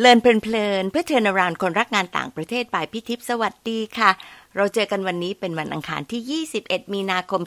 [0.00, 4.10] เลินเพลินเพื่อเทรนารานคนรักงานต่างประเทศบายพิทิพสวัสดีค่ะ
[4.56, 7.42] เราเจอกันวันนี้เป็นวันอังคารที่ 21 มีนาคม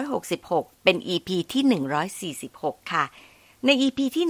[0.00, 3.04] 2566 เป็น EP ที่ 146 ค่ะ
[3.64, 4.26] ใน EP ที่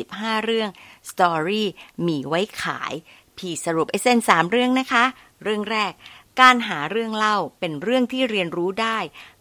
[0.00, 0.68] 145 เรื่อง
[1.10, 1.62] Story
[2.06, 2.92] มีไว้ขาย
[3.36, 5.04] พี่สรุปเอเซนสามเรื่องนะคะ
[5.42, 5.92] เรื่องแรก
[6.40, 8.98] การหาเรื่องเล่าเป็นเรื่องที่เรียนรู้ได้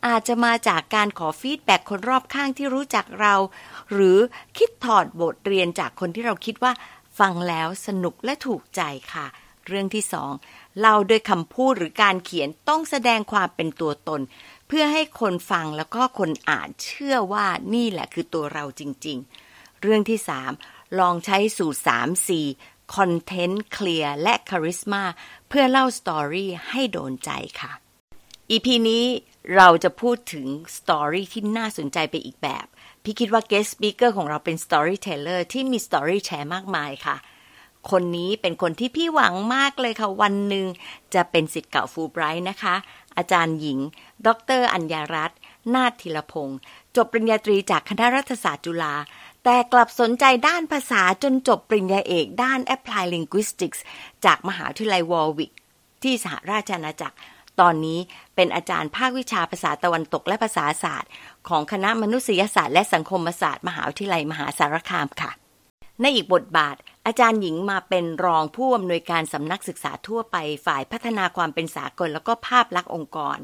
[0.08, 3.36] อาจจะมาจากการขอฟีดแบ็คนรอบข้างที่รู้จักเรา
[3.92, 4.17] หรือ
[4.58, 6.73] คิดถอดบทเรียนจากคนที่เราคิดว่า
[7.21, 8.81] ฟังแล้วสนุกและถูกใจ
[9.13, 9.27] ค่ะ
[9.67, 10.31] เรื่องที่สอง
[10.80, 14.21] เล่าด้วยคำพูดหรือการเขียนต้องแสดงความเป็นตัวตน
[14.67, 19.17] เพื่อให้คนฟังแล้วก็คนอ่านเชื่อว่านี่แหละคือตัวเราจริง
[19.49, 20.52] ๆ เรื่องที่สาม
[20.99, 25.03] ลองใช้สูตร3 4คอนเทนต์เคลียร์และคาริสมา
[25.49, 27.72] เพื่อเล่าสตอรี่ให้โดนใจค่ะ
[28.52, 29.05] EP นี้
[29.56, 30.47] เราจะพูดถึง
[30.78, 32.67] story ที่น่าสนใจไปอีกแบบ
[33.03, 37.16] พี่คิดว่า guest speaker ของเราเป็น storyteller ที่มี story แชร์มากมายค่ะ
[37.91, 40.66] คนนี้เป็นคนที่พี่หวังมากเลยค่ะ วันหนึ่ง
[41.13, 42.75] จะเป็นสิทธิ์เก่าฟูไบรท์นะคะ
[43.17, 43.79] อาจารย์หญิง
[44.27, 44.29] ด
[44.59, 45.38] ร อัญญารัตน์
[45.73, 46.59] นาถธีรพงศ์
[46.95, 48.95] จบปริญญาตรีจากคณะรัฐศาสตร์จุฬา
[49.44, 53.79] แต่กลับสนใจด้านภาษาจนจบปริญญาเอกด้าน Applied Linguistics
[54.25, 55.52] จากมหาวิทยาลัยวอร์วิก
[56.03, 57.17] ที่สหราชอาณาจักร
[57.61, 57.99] ตอนนี้
[58.35, 61.09] เป็นอาจารย์ภาควิชาภาษาตะวันตกและภาษาศาสตร์
[61.50, 65.31] ของคณะมนุษยศาสตร์และสังคมศาสตร์มหาวิทยาลัยมหาสารคามค่ะ
[66.02, 66.75] ในอีกบทบาท
[67.06, 73.38] อาจารย์หญิงมาเป็นรองผู้อำนวยการสำนักศึกษาทั่วไปฝ่ายพัฒนาความเป็นสากลแล้วก็ภาพลักษณ์องค์กร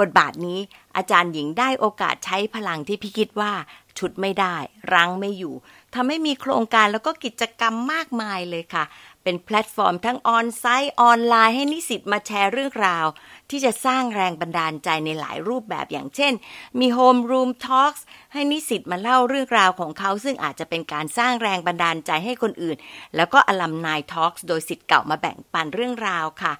[0.00, 0.60] บทบาทนี้
[0.96, 3.52] อาจารย์หญิงได้โอกาสใช้พลังที่พี่คิดว่า
[3.98, 4.56] ชุดไม่ได้
[4.92, 5.54] รั้งไม่อยู่
[5.94, 8.84] ทำให้มีโครงการแล้วก็กิจกรรมมากมายเลยค่ะ
[9.24, 13.06] เป็นแพลตฟอร์มทั้ง onsite ออนไลน์ให้นิสิตมาแชร์เรื่องราว
[13.50, 16.32] ที่จะสร้างแรงบันดาลใจในหลายรูปแบบอย่างเช่น
[16.80, 17.94] มี Homeroom Talk
[18.32, 22.76] ให้นิสิตมาเล่าเรื่องราวของเขา ซึ่งอาจจะเป็นการสร้างแรงบันดาลใจให้คนอื่น
[23.16, 26.52] แล้วก็ Alumni Talk โดยศิษย์เก่ามาแบ่งปันเรื่องราวค่ะ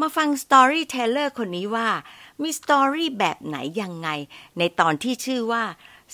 [0.00, 1.88] มาฟัง storyteller คนนี้ว่า
[2.42, 4.08] มี story แบบไหนยังไง
[4.58, 5.64] ในตอนที่ชื่อว่า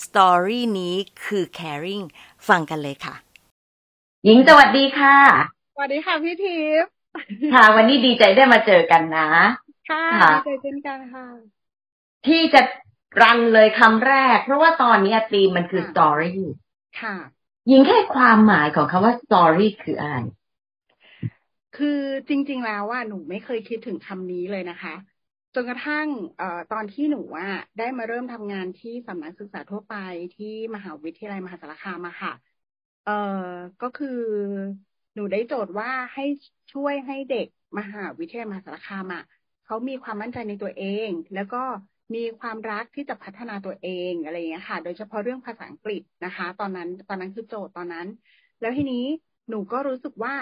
[0.05, 2.05] Story นี้คือ caring
[2.47, 3.15] ฟังกันเลยค่ะ
[4.25, 5.17] หญิงสวัสดีค่ะ
[5.73, 6.51] สวัสดีค่ะพี่ทิ
[6.83, 6.91] พย์
[7.51, 9.29] ค่ะ วันนี้ดีใจได้มาเจอกันนะ
[9.87, 11.25] ค่ะค่ะดีใจเช่นกันค่ะ
[12.27, 12.61] ที่จะ
[13.21, 16.41] รันเลยคำแรก เพราะว่าตอนนี้ธีมมันคือค่ะสตอรี่
[16.97, 17.13] ค่ะ
[17.67, 20.15] หญิงแค่ความหมายของคำว่าสตอรี่คืออะไร
[21.73, 21.87] คือ
[22.29, 24.91] จริง ๆ แล้วว่าหนูไม่เคยคิดถึงคำนี้เลยนะคะ
[25.53, 27.47] จนกระทั่งเอ่อตอนที่หนูอะ
[27.77, 29.93] ได้มาเริ่มทำงานที่สำนักศึกษาทั่วไป
[30.33, 30.45] ที่
[30.75, 32.31] มหาวิทยาลัยมหาสารคามมาค่ะ
[33.03, 33.11] เอ่อ
[33.81, 34.07] ก็คือ
[35.15, 36.23] หนูได้โจทย์ว่าให้
[36.73, 37.47] ช่วยให้เด็ก
[37.79, 39.23] มหาวิทยาลัยมหาสารคามอะ
[39.65, 41.63] เขามีความมั่นใจในตัวเอง แล้วก็
[42.15, 48.07] มีความรักที่จะพัฒนาตัวเองอะไรอย่างเงี้ยค่ะ โดยเฉพาะเรื่องภาษาอังกฤษนะคะ ตอนนั้น ตอนนั้นคือโจทย์ตอนนั้น
[48.59, 49.05] แล้วทีนี้
[49.49, 50.35] หนูก็รู้สึกว่า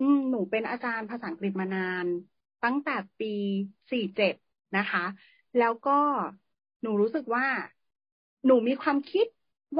[0.00, 2.06] อืหนูเป็นอาจารย์ภาษาอังกฤษมานาน
[2.64, 3.26] ตั้งแต่ปี
[3.90, 4.34] 47
[4.76, 5.04] นะคะ
[5.58, 5.98] แล้วก็
[6.82, 7.46] หนูรู้สึกว่า
[8.46, 9.26] หนูมีความคิด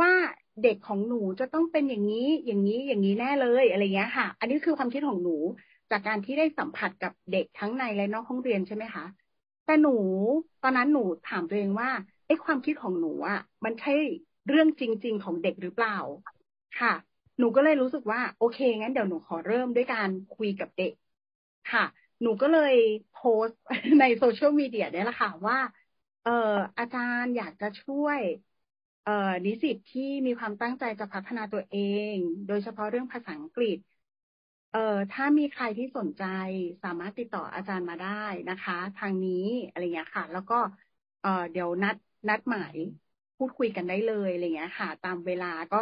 [0.00, 0.12] ว่า
[0.62, 5.36] เด็กของหนูจะต้องเป็นอย่างนี้อย่างนี้อย่างนี้แน่เลยอะไรเงี้ยค่ะ อันนี้คือความคิดของหนู
[5.90, 9.04] จากการที่ได้สัมผัสกับเด็กทั้งในและนอกห้องเรียนใช่ไหมคะ
[9.64, 9.96] แต่หนู
[10.62, 11.90] ตอนนั้นหนูถามตัวเองว่า
[12.26, 13.92] ไอ้ความคิดของหนูอะมันใช่
[14.48, 15.96] เรื่องจริง ๆ ของเด็กหรือเปล่า
[16.80, 16.92] ค่ะ
[17.38, 20.92] หนูก็เลยรู้สึกว่า โอเคงั้นเดี๋ยวหนูขอเริ่มด้วยการคุยกับเด็ก
[21.72, 21.84] ค่ะ
[22.22, 22.74] หนูก็เลย
[23.10, 23.58] โพสต์
[24.00, 25.58] ในโซเชียลมีเดียเนี่ยแหละค่ะว่า
[26.22, 26.30] เออ
[26.78, 28.20] อาจารย์อยากจะช่วย
[29.46, 31.76] นิสิตที่มีความตั้งใจจะพัฒนาตัวเอ
[32.14, 33.78] ง โดยเฉพาะเรื่องภาษาอังกฤษ
[34.70, 34.78] เอ่อ
[35.10, 36.22] ถ้ามีใครที่สนใจ
[36.82, 38.08] สามารถติดต่ออาจารย์มาได้
[38.48, 39.32] นะคะ ทางนี้
[39.68, 40.54] อะไรเงี้ยค่ะ แล้วก็
[41.20, 41.96] เอ่อเดี๋ยวนัด
[42.28, 42.76] นัดหมาย
[43.36, 45.76] พูดคุยกันได้เลยอะไรเงี้ยค่ะ ตามเวลาก็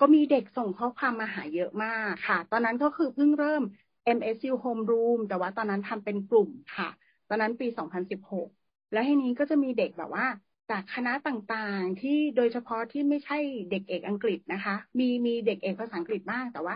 [0.00, 3.62] ก็มีเด็กส่งข้อความมาหาเยอะมากค่ะ ตอนนั้นก็คือเพิ่งเริ่ม
[4.04, 6.86] MSU Homeroom แต่ว่าตอนนั้นทำเป็นกลุ่มค่ะ
[7.28, 8.46] ตอนนั้นปี 2016
[8.90, 10.26] แล้วทีนี้ก็จะมีเด็กแบบว่า
[10.70, 13.36] จากคณะต่างๆ ที่โดยเฉพาะที่ไม่ใช่
[13.70, 16.74] เด็กเอกอังกฤษนะคะ มีมีเด็กเอกภาษาอังกฤษบ้างแต่ว่า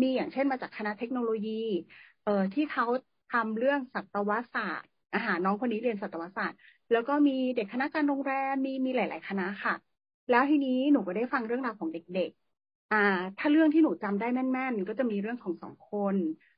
[0.00, 1.50] มีอย่างเช่นมาจากคณะเทคโนโลยี
[2.22, 2.84] เอ่อที่เขา
[3.28, 6.58] ทำเรื่องสัตวศาสตร์อาหารน้องคนนี้เรียนสัตวศาสตร์
[6.90, 9.74] แล้วก็มีเด็กคณะการโรงแรมมีมีหลาย ๆ คณะค่ะ
[10.28, 12.30] แล้วทีนี้หนูก็ได้ฟังเรื่องราวของเด็ก
[12.62, 12.96] ๆ อ่า
[13.36, 16.16] ถ้าเรื่องที่หนูจำได้แม่น ๆ ก็จะมีเรื่องของสองคน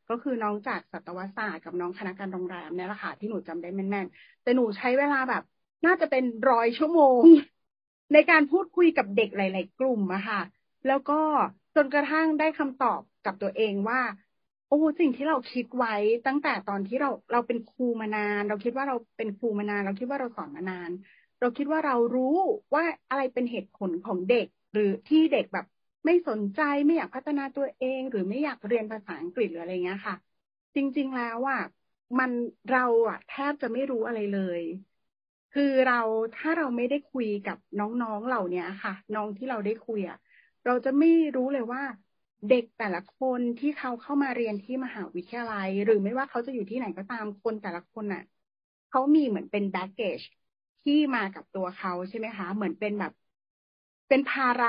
[0.09, 5.43] ก็คือน้องจากสัตวศาสตร์กับน้องคณะการโรงแรมเนี่ยแหละค่ะที่หนูจำได้แม่น ๆ แต่หนูใช้เวลาแบบ
[5.85, 7.23] น่าจะเป็นร้อยชั่วโมง
[8.13, 10.41] ในการพูดคุยกับเด็กหลาย ๆ กลุ่มอะค่ะ
[10.87, 11.21] แล้วก็
[11.75, 14.01] จนกระทั่งได้คำตอบกับตัวเองว่า
[14.69, 15.95] โอ้สิ่งที่เราคิดไว้
[16.27, 20.91] ตั้งแต่ตอนที่เราเราเป็นครูมานาน เราคิดว่าเราเป็นครูมานาน เราคิดว่าเราสอนมานาน
[21.41, 22.23] เราคิดว่าเรารู้
[22.75, 25.65] ว่าอะไรเป็นเหตุผลของเด็ก หรือที่เด็กแบบ
[26.05, 30.17] ไม่สนใจไม่อยากพัฒนาตัวเอง หรือไม่อยากเรียนภาษาอังกฤษหรืออะไรเงี้ยค่ะ
[30.75, 31.61] จริง ๆ แล้วอะ
[32.19, 32.31] มัน
[32.71, 34.61] เราอะแทบจะไม่รู้อะไรเลย
[35.55, 36.01] คือเรา
[36.35, 40.17] ถ้าเราไม่ได้คุยกับน้องๆเหล่านี้ค่ะ น้องที่เราได้คุยอะ
[40.65, 41.07] เราจะไม่
[41.37, 41.83] รู้เลยว่า
[42.49, 48.23] เด็กแต่ละคนที่เขาเข้ามาเรียนที่มหาวิทยาลัย หรือไม่ว่าเขาจะอยู่ที่ไหนก็ตามคนแต่ละคนอะ
[48.89, 50.21] เขามีเหมือนเป็นแบ็กเกจ
[50.83, 53.13] ที่มากับตัวเขาใช่ไหมคะ เหมือนเป็นแบบ
[54.09, 54.67] เป็นภาระ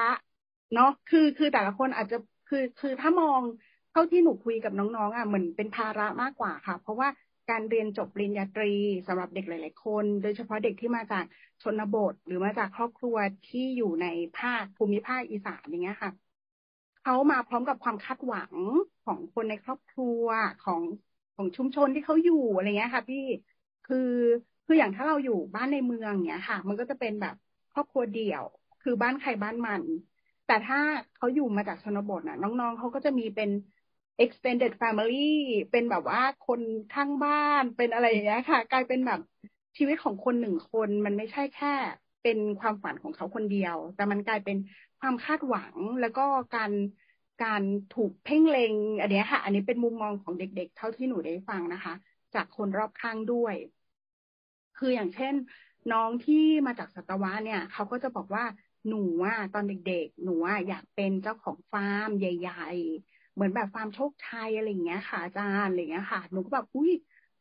[0.73, 2.15] เนาะคือคือแต่ละคนอาจจะ
[2.47, 3.41] คือคือถ้ามอง
[3.89, 7.09] เท่าที่หนูคุยกับน้องๆอะเหมือนเป็นภาระมากกว่าค่ะ เพราะว่า
[7.49, 8.65] การเรียนจบปริญญาตรี
[9.07, 11.23] สำหรับเด็กหลาย ๆ คน โดยเฉพาะเด็กที่มาจาก
[11.61, 13.15] ชนบท หรือมาจากครอบครัว
[13.45, 14.05] ที่อยู่ใน
[14.35, 16.11] ภาคภูมิภาคอีสานอย่างเงี้ยค่ะ
[17.01, 18.53] เขามาพร้อมกับความคาดหวัง
[19.03, 20.25] ของคนในครอบครัว
[20.61, 20.81] ของ
[21.35, 23.17] ของชุมชนที่เขาอยู่อะไรเงี้ยค่ะ พี่
[23.83, 23.97] คือ
[24.65, 27.35] คืออย่างถ้าเราอยู่บ้านในเมืองเนี้ยค่ะ มันก็จะเป็นแบบ
[27.71, 28.43] ครอบครัวเดี่ยว
[28.81, 29.83] คือบ้านใครบ้านมัน
[30.45, 30.77] แต่ถ้า
[31.15, 33.49] เขาอยู่มาจากชนบทน่ะ น้องๆเขาก็จะมีเป็น
[34.23, 35.15] extended family
[35.71, 39.19] เป็นแบบว่าคนข้างบ้านเป็นอะไรอย่างเงี้ยค่ะ กลายเป็นแบบ
[39.77, 41.67] ชีวิตของคนหนึ่งคนมันไม่ใช่แค่
[42.21, 44.57] เป็นความฝันของเขาคนเดียว แต่มันกลายเป็น
[44.99, 46.21] ความคาดหวังแล้วก็
[46.55, 46.71] การ
[47.39, 51.93] การถูกเพ่งเลงอันนี้ค่ะ อันนี้เป็นมุมมองของเด็ก ๆ เท่าที่หนูได้ฟังนะคะ
[52.33, 53.55] จากคนรอบข้างด้วย
[54.75, 55.33] คืออย่างเช่น
[55.91, 56.35] น้องที่
[56.65, 58.45] มาจากสัตวะเนี่ย เขาก็จะบอกว่า
[58.87, 62.55] หนูว่าตอนเด็ก ๆ หนูว่าอยากเป็นเจ้าของฟาร์มใหญ่
[63.01, 66.91] ๆ เหมือนแบบฟาร์มโชคชัยอะไรอย่างเงี้ยค่ะอาจารย์อะไรอย่างเงี้ยค่ะ หนูก็แบบอุ้ย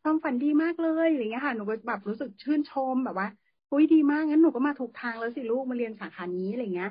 [0.01, 3.27] ความฝันดีมากเลยอะไรเงี้ยค่ะ หนูก็แบบรู้สึกชื่นชมแบบว่า
[3.71, 6.89] อุ้ยดีมากงั้นหนูก็มาถูกทางแล้วสิลูกมาเรียนสาขานี้อะไรเงี้ย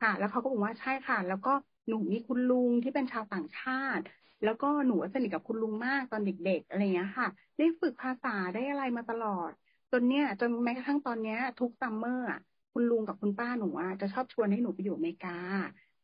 [0.00, 1.50] ค่ะ แล้วเขาก็บอกว่าใช่ค่ะ แล้วก็
[1.88, 4.04] หนูมีคุณลุงที่เป็นชาวต่างชาติ
[4.42, 7.28] แล้วก็หนูสนิทกับคุณลุงมากตอนเด็กๆอะไรเงี้ยค่ะ
[7.58, 9.50] ได้ฝึกภาษาได้อะไรมาตลอด
[9.90, 12.26] จนเนี้ยจนแม้กระทั่งตอนเนี้ย ทุกซัมเมอร์
[12.72, 15.30] คุณลุงกับคุณป้าหนูอะจะชอบชวนให้หนูไปอยู่อเมริกา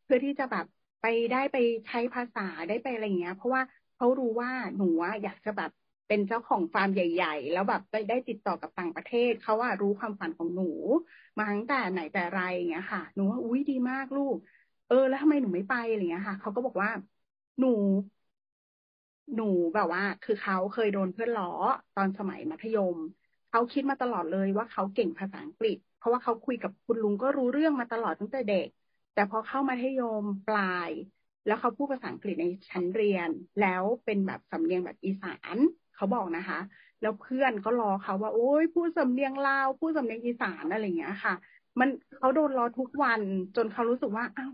[0.05, 0.65] เพื่อที่จะแบบ
[1.01, 1.57] ไปได้ไป
[1.87, 3.63] ใช้ภาษาได้ไปอะไรเงี้ย เพราะว่า
[3.95, 5.71] เขารู้ว่าหนูอะอยากจะแบบ
[6.07, 10.63] เป็นเจ้าของฟาร์มใหญ่ ๆ แล้วแบบได้ได้ติดต่อกับต่างประเทศเขาว่ารู้ความฝันของหนู
[11.39, 14.37] มาตั้งแต่ไหนแต่ไรอย่างเงี้ยค่ะ หนูว่าอุ้ยดีมากลูก
[14.87, 16.91] เออ แล้วทำไมหนูไม่ไปอะไรเงี้ยค่ะเขาก็บอกว่า
[17.59, 17.67] หนู
[19.35, 19.43] หนู
[19.75, 21.47] แบบว่า คือเขาเคยโดนเพื่อนล้อ
[21.95, 22.97] ตอนสมัยมัธยม
[23.49, 28.69] เขาคิดมาตลอดเลยว่าเขาเก่งภาษาอังกฤษ เพราะว่าเขาคุยกับคุณลุงก็รู้เรื่องมาตลอดตั้งแต่เด็ก
[29.13, 30.91] แต่พอเข้ามัธยมปลาย
[31.47, 35.57] แล้วเขาพูดภาษาอังกฤษในชั้นเรียน แล้วเป็นแบบสำเนียงแบบอีสาน
[35.95, 36.59] เขาบอกนะคะ
[37.01, 41.35] แล้วเพื่อนก็รอเขาว่า โอ้ยพูดสำเนียงลาวพูดสำเนียงอีสานอะไรอย่างเงี้ยค่ะ
[41.81, 43.23] มันเขาโดนรอทุกวัน
[43.57, 44.53] จนเขารู้สึกว่าอ้าว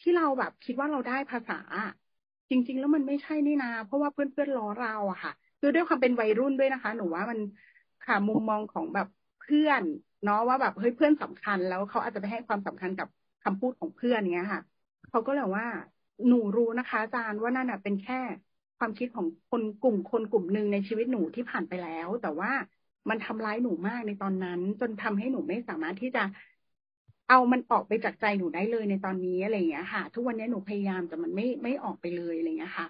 [0.00, 1.54] ที่เราแบบคิดว่าเราได้ภาษา
[2.50, 7.38] จริง ๆ แล้วมันไม่ใช่นี่นา เพราะว่าเพื่อนๆล้อเราอะค่ะคือด้วยความเป็นวัยรุ่นด้วยนะคะ หนูว่ามัน
[8.06, 9.06] ค่ะมุมมองของแบบ
[9.40, 9.82] เพื่อน
[10.22, 13.08] เนาะว่าแบบเฮ้ยเพื่อนสำคัญ แล้วเขาอาจจะไปให้ความสำคัญกับ
[13.44, 14.62] คำพูดของเพื่อนเนี้ยค่ะ
[15.08, 15.66] เขาก็เลยว่า
[16.26, 18.20] หนูรู้นะคะอาจารย์ว่านั่นเป็นแค่
[18.78, 22.50] ความคิดของคนกลุ่มคนกลุ่มหนึ่งในชีวิตหนูที่ผ่านไปแล้ว แต่ว่า
[23.08, 26.20] มันทำร้ายหนูมากในตอนนั้น จนทำให้หนูไม่สามารถที่จะ
[27.28, 32.88] เอามันออกไปจากใจหนูได้เลยในตอนนี้อะไรอย่างเงี้ยค่ะ ทุกวันนี้หนูพยายามแต่มันไม่ไม่ออกไปเลยอะไรเงี้ยค่ะ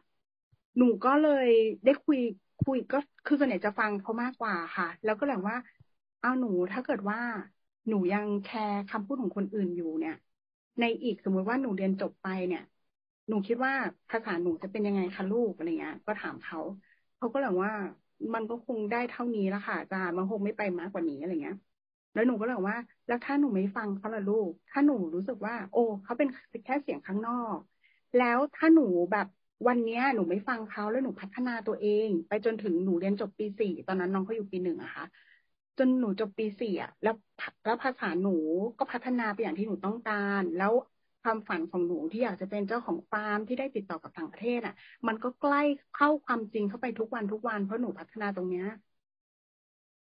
[0.76, 1.48] หนูก็เลย
[1.84, 2.18] ได้คุย
[2.60, 5.58] คุยก็คือส่วนใหญ่จะฟังเขามากกว่าค่ะ แล้วก็เลยว่า
[6.20, 7.18] เอาหนูถ้าเกิดว่า
[7.88, 10.14] หนูยังแคร์คำพูดของคนอื่นอยู่เนี่ย
[10.80, 12.62] ในอีกสมมติว่าหนูเรียนจบไปเนี่ย
[13.28, 13.74] หนูคิดว่า
[14.10, 16.58] ภาษาหนูจะเป็นยังไงคะลูกอะไรเงี้ย ก็ถามเขา
[17.16, 17.72] เขาก็เลยว่า
[18.34, 21.56] มันก็คงได้เท่านี้ละค่ะอาจารย์มันคงไม่ไปมากกว่านี้อะไรเงี้ย
[22.12, 26.28] แล้วหนูก็เลยว่า แล้วถ้าหนูไม่ฟังเขาละลูก ถ้าหนูรู้สึกว่า โอ้เขาเป็น
[26.64, 27.58] แค่เสียงข้างนอก
[28.16, 29.26] แล้วถ้าหนูแบบ
[29.66, 35.04] วันนี้หนูไม่ฟังเขาแล้วหนูพัฒนาตัวเอง ไปจนถึงหนูเรียนจบปีสี่ตอนนั้นน้องเขาอยู่ปีหนึ่งอะค่ะ
[35.78, 37.14] จนหนูจบปีสี่อะแล้ว
[37.64, 38.30] แล้วภาษาหนู
[38.78, 40.72] ก็พัฒนาไปอย่างที่หนูต้องการ แล้ว
[41.22, 44.74] ความฝันของหนูที่อยากจะเป็นเจ้าของฟาร์มที่ได้ติดต่อกับต่างประเทศอะ
[45.08, 45.62] มันก็ใกล้
[45.92, 48.66] เข้าความจริงเข้าไปทุกวันทุกวันเพราะหนูพัฒนาตรงเนี้ย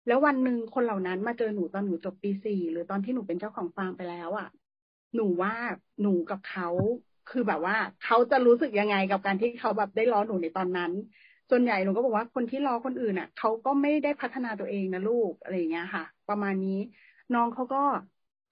[0.06, 4.48] แล้ววันหนึ่งคนเหล่านั้นมาเจอหนูตอนหนูจบปีสี่หรือตอนที่หนูเป็นเจ้าของฟาร์มไปแล้วอะ
[5.14, 5.54] หนูว่า
[6.00, 6.66] หนูกับเขา
[7.26, 10.92] คือแบบว่าเขาจะรู้สึกยังไงกับการที่เขาแบบได้ล้อหนูในตอนนั้น
[11.50, 16.70] ส่วนใหญ่หนูก็บอกว่าคนที่ล้อคนอื่นอะเขาก็ไม่ได้พัฒนาตัวเองนะลูกอะไรอย่างเงี้ยค่ะ ประมาณนี้
[17.32, 17.78] น้องเขาก็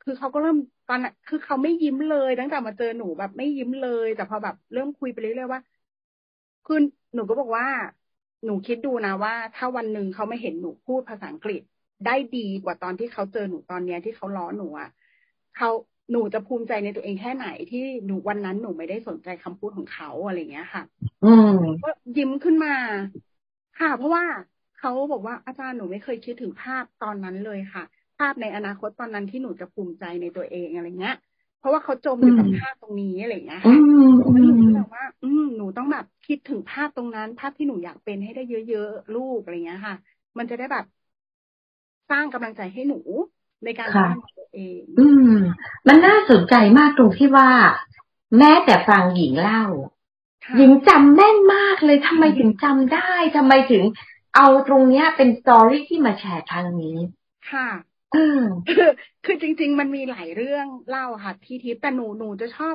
[0.00, 5.60] คือเขาก็เริ่มตอนคือเขาไม่ยิ้มเลยตั้งแต่มาเจอหนูแบบไม่ยิ้มเลย แต่พอแบบเริ่มคุยไปเรื่อยๆว่า
[6.64, 6.76] คือ
[7.14, 7.66] หนูก็บอกว่า
[8.44, 11.60] หนูคิดดูนะว่า ถ้าวันหนึ่งเขาไม่เห็นหนูพูดภาษาอังกฤษ
[12.04, 14.88] ได้ดีกว่าตอนที่เขาเจอหนูตอนเนี้ยที่เขาล้อหนูอะ
[15.54, 15.68] เขา
[16.10, 20.82] หนูจะภูมิใจในตัวเองแค่ไหนที่หนูวันนั้นหนูไม่ได้สนใจคำพูดของเขาอะไรเงี้ยค่ะ
[21.22, 22.70] อืมก็ยิ้มขึ้นมา
[23.74, 24.24] ค่ะ เพราะว่า
[24.74, 27.82] เขาบอกว่าอาจารย์หนูไม่เคยคิดถึงภาพตอนนั้นเลยค่ะ
[28.16, 31.14] ภาพในอนาคตตอนนั้นที่หนูจะภูมิใจในตัวเองอะไรเงี้ย
[31.60, 39.96] พอราะว่าเขาจมอยู่กับภาพตรงนี้อะไรอย่างเงี้ยอืค่ะมหอืนูก็มแบบว่า อืมหนูต้องแบบคิดถึงภาพตรงนั้น ภาพที่หนูอยากเป็นให้ได้เยอะๆลูกอะไรเงี้ยค่ะ
[40.38, 40.84] มันจะได้แบบ
[42.10, 43.00] สร้างกำลังใจให้หนู
[43.64, 45.36] ในการค่ะพัฒนาตัวเอง อืม
[45.86, 47.50] มันน่าสนใจมากตรงที่ว่า
[48.38, 49.64] แม้แต่ฟังหญิงเล่า
[50.44, 53.84] ค่ะหญิงจำแม่นมากเลยทำไมถึงจำได้ทำไมถึง
[54.36, 56.96] เอาตรงเนี้ยเป็นสตอรี่ที่มาแชร์ครั้งนี้
[57.50, 57.68] ค่ะ
[58.12, 58.90] เออคือ
[59.24, 62.74] คือจริง ๆ มันมีหลายเรื่องเล่าค่ะพี่ทิพย์แต่หนูหนูจะชอบ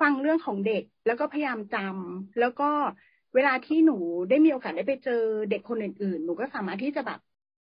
[0.00, 2.70] ฟังเรื่องของเด็ก แล้วก็พยายามจำแล้วก็
[3.34, 3.98] เวลาที่หนู
[4.30, 7.20] ได้มีโอกาสได้ไปเจอเด็กคนอื่น ๆ หนูก็สามารถที่จะแบบ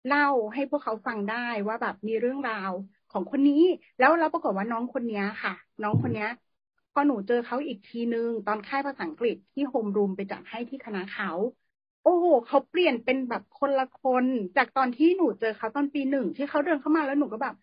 [0.07, 0.23] เล่า
[0.55, 2.73] ให้พวกเขาฟังได้ว่าแบบมีเรื่องราว
[3.11, 3.55] ของคนนี้
[3.99, 6.25] แล้วแล้วปรากฏว่าน้องคนนี้ค่ะ น้องคนนี้
[6.93, 11.29] พอหนูเจอเขาอีกทีนึง ตอนค่ายภาษาอังกฤษที่โฮมรูมไปจัดให้ที่คณะเขา
[12.03, 17.55] โอ้โหเขาเปลี่ยนเป็นแบบคนละคน จากตอนที่หนูเจอเขาตอนปีหนึ่งที่เขาเดินเข้ามาแล้วหนูก็แบบ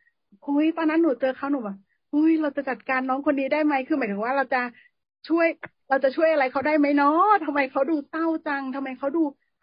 [0.41, 1.75] เฮ้ยตอนนั้นหนูเจอเขาหนูแบบ
[2.10, 4.58] เฮ้ยเราจะจัดการน้องคนนี้ได้ไหมคือหมายถึงว่าเราจะ
[5.27, 5.48] ช่วย
[5.89, 7.10] เราจะช่วยอะไรเขาได้ไหมเนาะ
[7.43, 9.19] ทำไมเขาดูเศร้าจังทำไมเขาดู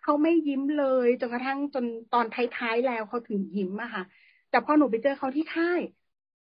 [0.07, 4.03] เขาไม่ยิ้มเลยจนกระทั่งจนตอนท้ายๆแล้วเขาถึงยิ้มอะค่ะ
[4.49, 5.81] แต่พอหนูไปเจอเขาที่ค่าย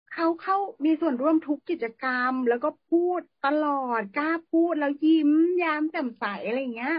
[0.08, 6.92] เขาเข้ามีส่วนร่วมทุกกิจกรรม แล้วก็พูดตลอดกล้าพูดแล้วยิ้มย้มแจ่มใสอะไรเงี้ย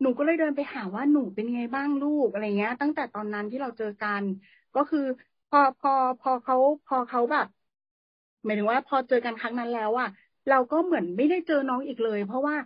[0.00, 4.24] หนูก็เลยเดินไปหาว่าหนูเป็นไงบ้างลูกอะไรเงี้ย ตั้งแต่ตอนนั้นที่เราเจอกัน
[4.74, 4.98] ก็คือ
[5.48, 5.90] พอพอ
[6.20, 6.56] พอเขา
[6.86, 7.46] พอเขาแบบ
[8.44, 10.08] หมายถึงว่าพอเจอกันครั้งนั้นแล้วอะ
[10.48, 12.56] เราก็เหมือนไม่ได้เจอน้องอีกเลย เพราะว่า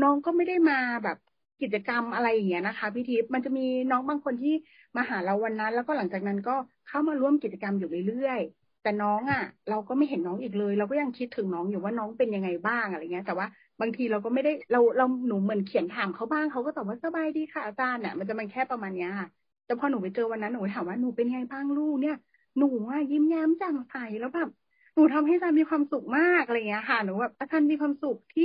[0.00, 1.16] น้องก็ไม่ได้มาแบบ
[1.60, 4.54] กิจกรรมอะไรอย่างเงี้ยนะคะพี่ทิพย์มันจะมีน้องบางคนที่
[4.96, 6.56] มาหาเราวันนั้น แล้วก็หลังจากนั้นก็
[6.88, 13.46] เข้ามาร่วมกิจกรรมอยู่เรื่อยๆแต่น้องอะ เราก็ไม่เห็นน้องอีกเลย เราก็ยังคิดถึงน้องอยู่ว่าน้องเป็นยังไงบ้างอะไรเงี้ย แต่ว่า
[13.80, 19.28] บางทีเราก็ไม่ได้เราเราหนูเหมือนเขียนถามเขาบ้างเขาก็ตอบว่าสบายดีค่ะอาจารย์เนี่ยมันจะมันแค่ประมาณเนี้ยค่ะ
[19.64, 22.16] แต่พอหนูไปเจอวันนั้นหนูถามว่าหนูเป็นไงบ้างลูกเนี่ย
[22.58, 24.48] หนูอะยิ้มแย้มแจ่มใสแล้วแบบ
[24.94, 28.44] หนูทำให้อาจารย์มีความสุขมากอะไรเงี้ยค่ะหนูแบบอาจารย์มีความสุขที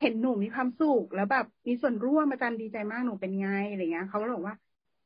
[0.00, 4.56] เห็นหนูมีความสุขแล้วแบบ มีส่วนร่วมอาจารย์ดีใจมากหนูเป็นไงอะไรเงี้ยเขาก็บอกว่า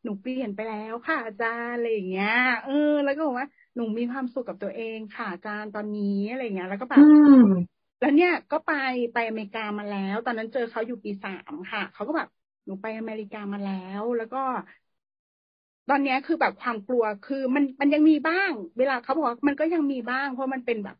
[0.04, 2.28] หนูเปลี่ยนไปแล้วค่ะอาจารย์อะไรอย่างเงี้ย
[2.62, 2.73] เออ
[3.04, 7.02] แล้วก็บอกว่าหนูมีความสุขกับตัวเองค่ะอาจารย์ตอนนี้อะไรเงี้ย แล้วก็แบบอื
[7.35, 7.37] ม
[8.00, 8.70] แล้วเนี่ยก็ไป
[9.12, 12.28] ไปอเมริกามาแล้ว ตอนนั้นเจอเขาอยู่ปีสามค่ะเขาก็แบบ
[12.66, 14.38] หนูไปอเมริกามาแล้ว แล้วก็
[15.88, 20.97] ตอนเนี้ยคือแบบความกลัวคือมันมันยังมีบ้าง เวลาเขาบอกว่ามันก็ยังมีบ้าง เพราะมันเป็นแบบ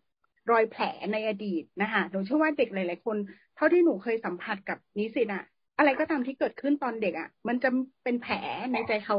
[0.51, 0.83] รอยแผล
[1.13, 3.17] ในอดีตนะคะหนูเชื่อว่าเด็กหลาย ๆ คน
[3.50, 5.43] เท่าที่หนูเคยสัมผัสกับนิสิตอะ
[5.77, 7.69] อะไรก็ตามที่เกิดขึ้นตอนเด็กอะมันจะ
[8.03, 8.35] เป็นแผล
[8.73, 9.17] ในใจเขา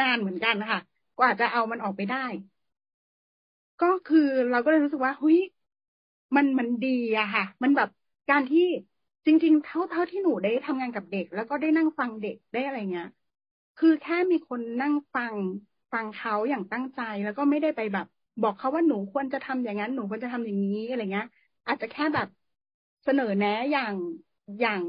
[0.00, 0.80] นานเหมือนกันนะคะ
[1.18, 2.18] กว่าจะเอามันออกไปได้
[3.80, 4.18] ก็คือ
[4.50, 5.38] เราก็เลยรู้สึกว่าเฮ้ย
[6.36, 7.88] มันมันดีอะค่ะ มันแบบ
[8.28, 8.60] การที่
[9.26, 13.06] จริง ๆ เท่าเท่าที่หนูได้ทำงานกับเด็ก แล้วก็ได้นั่งฟังเด็กได้อะไรเงี้ย
[13.76, 15.36] คือแค่มีคนนั่งฟัง
[15.92, 18.06] ฟังเขาอย่างตั้งใจ แล้วก็ไม่ได้ไปแบบ
[18.40, 21.26] บอกเขาว่าหนูควรจะทำอย่างนั้น หนูควรจะทำอย่างนี้อะไรเงี้ย
[21.66, 22.26] อาจจะแค่แบบ
[23.04, 23.94] เสนอแนะอย่าง
[24.60, 24.80] อย่าง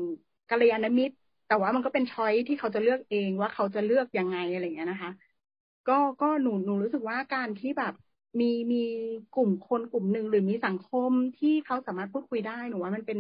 [0.50, 1.16] กัลยาณมิตร
[1.48, 5.12] แต่ว่ามันก็เป็นช้อยที่เขาจะเลือกเองว่าเขาจะเลือกยังไงอะไรเงี้ยนะคะ
[5.90, 7.94] ก็ก็หนูหนูรู้สึกว่าการที่แบบ
[8.40, 8.84] มีมี
[9.36, 13.20] กลุ่มคนกลุ่มหนึ่งหรือมีสังคมที่เขาสามารถพูดคุยได้หนูว่ามันเป็น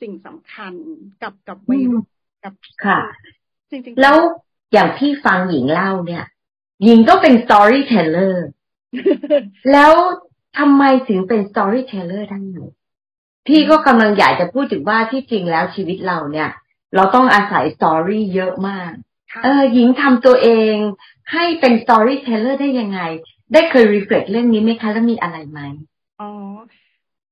[0.00, 0.74] สิ่งสำคัญ
[1.22, 2.04] กับกับวัยรุ่น
[2.44, 2.98] กับค่ะ
[3.70, 4.16] จริงๆแล้ว
[4.72, 6.24] อย่างพี่ฟังหญิงเล่าเนี่ย
[6.84, 8.34] หญิงก็เป็น storyteller
[9.72, 9.92] แล้ว
[10.58, 12.40] ทำไมถึงเป็น storyteller ได้
[13.46, 16.50] พี่ก็กำลังอยากจะพูดถึงว่าที่จริงแล้วชีวิตเราเนี่ย
[16.94, 18.92] เราต้องอาศัย story เยอะมาก
[19.32, 20.74] ค่ะเออหญิงทำตัวเอง
[21.32, 23.00] ให้เป็น storyteller ได้ยังไง
[23.52, 25.60] ได้เคย reflect เรื่องนี้ไหมคะแล้วมีอะไรไหม
[26.20, 26.30] อ๋อ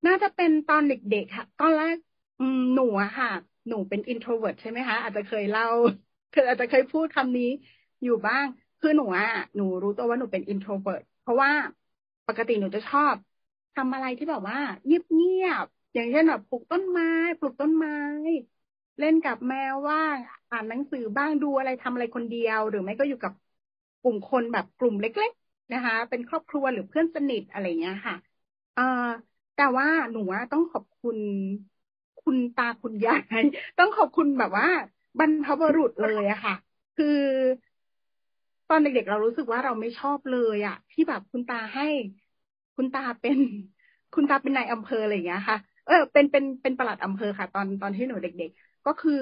[0.06, 1.97] น่าจะเป็นตอนเด็กๆค่ะตอนแรก
[2.40, 3.30] อืมหนูอะค่ะ
[3.68, 5.68] หนูเป็น introvert ใช่ไหมคะอาจจะเคยเล่า
[6.35, 7.50] คืออาจจะเคยพูดคำนี้
[8.04, 8.44] อยู่บ้าง
[8.80, 11.50] คือหนูอะหนูรู้ตัวว่าหนูเป็น introvert เพราะว่า
[12.28, 13.14] ปกติหนูจะชอบ
[13.76, 17.07] ทำอะไรที่แบบว่าเงียบๆ อย่างเช่นแบบปลูกต้นไม้
[17.39, 17.93] ปลูกต้นไม้
[18.99, 20.17] เล่นกับแมวว่าง
[20.51, 23.33] อ่านหนังสือบ้างดูอะไรทำอะไรคนเดียว หรือไม่ก็อยู่กับ
[24.01, 28.15] กลุ่มคนแบบกลุ่มเล็ก ๆ นะคะ เป็นครอบครัวหรือเพื่อนสนิทอะไรเงี้ยค่ะ
[28.75, 28.83] เอ่อ
[29.55, 31.19] แต่ว่าหนูว่าต้องขอบคุณ
[32.19, 33.43] คุณตาคุณยาย
[33.79, 34.67] ต้องขอบคุณแบบว่า
[35.19, 36.53] บรรพบุรุษเลยอะค่ะ
[36.95, 37.07] คือ
[38.69, 41.85] ตอนเด็กๆเรารู้สึกว่าเราไม่ชอบเลยอะที่แบบคุณตาให้
[42.77, 43.39] คุณตาเป็น
[44.13, 49.12] คุณตาเป็นนายอำเภออะไรอย่างเงี้ยค่ะ เออ เป็นเป็นเป็นประหลัดอำเภอค่ะ ตอนตอนที่หนูเด็ก ๆ ก็คือ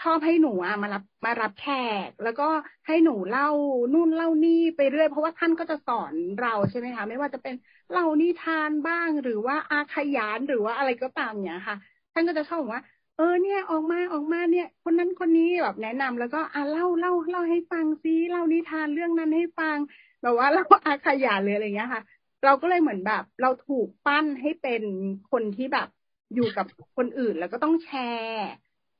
[0.06, 1.62] อบให้หนูอะมารับมารับแข
[2.08, 2.44] ก แล้วก็
[2.86, 3.44] ให้หนูเล่า
[3.92, 7.54] นู่นเล่านี่ไปเรื่อยเพราะว่าท่านก็จะสอนเราใช่ไหมคะไม่ว่าจะเป็น
[7.90, 11.76] เล่านิทานบ้างหรือว่าอาขยานหรือว่าอะไรก็ตามเนี้ยค่ะ
[12.12, 12.82] ท่านก็จะชอบบอกว่า
[13.14, 19.78] เออเนี่ยออกมาออกมาเนี่ย คนนั้นคนนี้แบบแนะนำแล้วก็อะเล่าเล่าเล่าให้ฟังซิเล่านิทานเรื่องนั้นให้ฟัง
[20.22, 22.02] แบบว่าเล่าอาขยานเลยอะไรเงี้ยค่ะ
[22.44, 24.82] เราก็เลยเหมือนแบบ เราถูกปั้นให้เป็น
[25.30, 25.86] คนที่แบบ
[26.34, 26.66] อยู่กับ
[26.96, 28.36] คนอื่นแล้วก็ต้องแชร์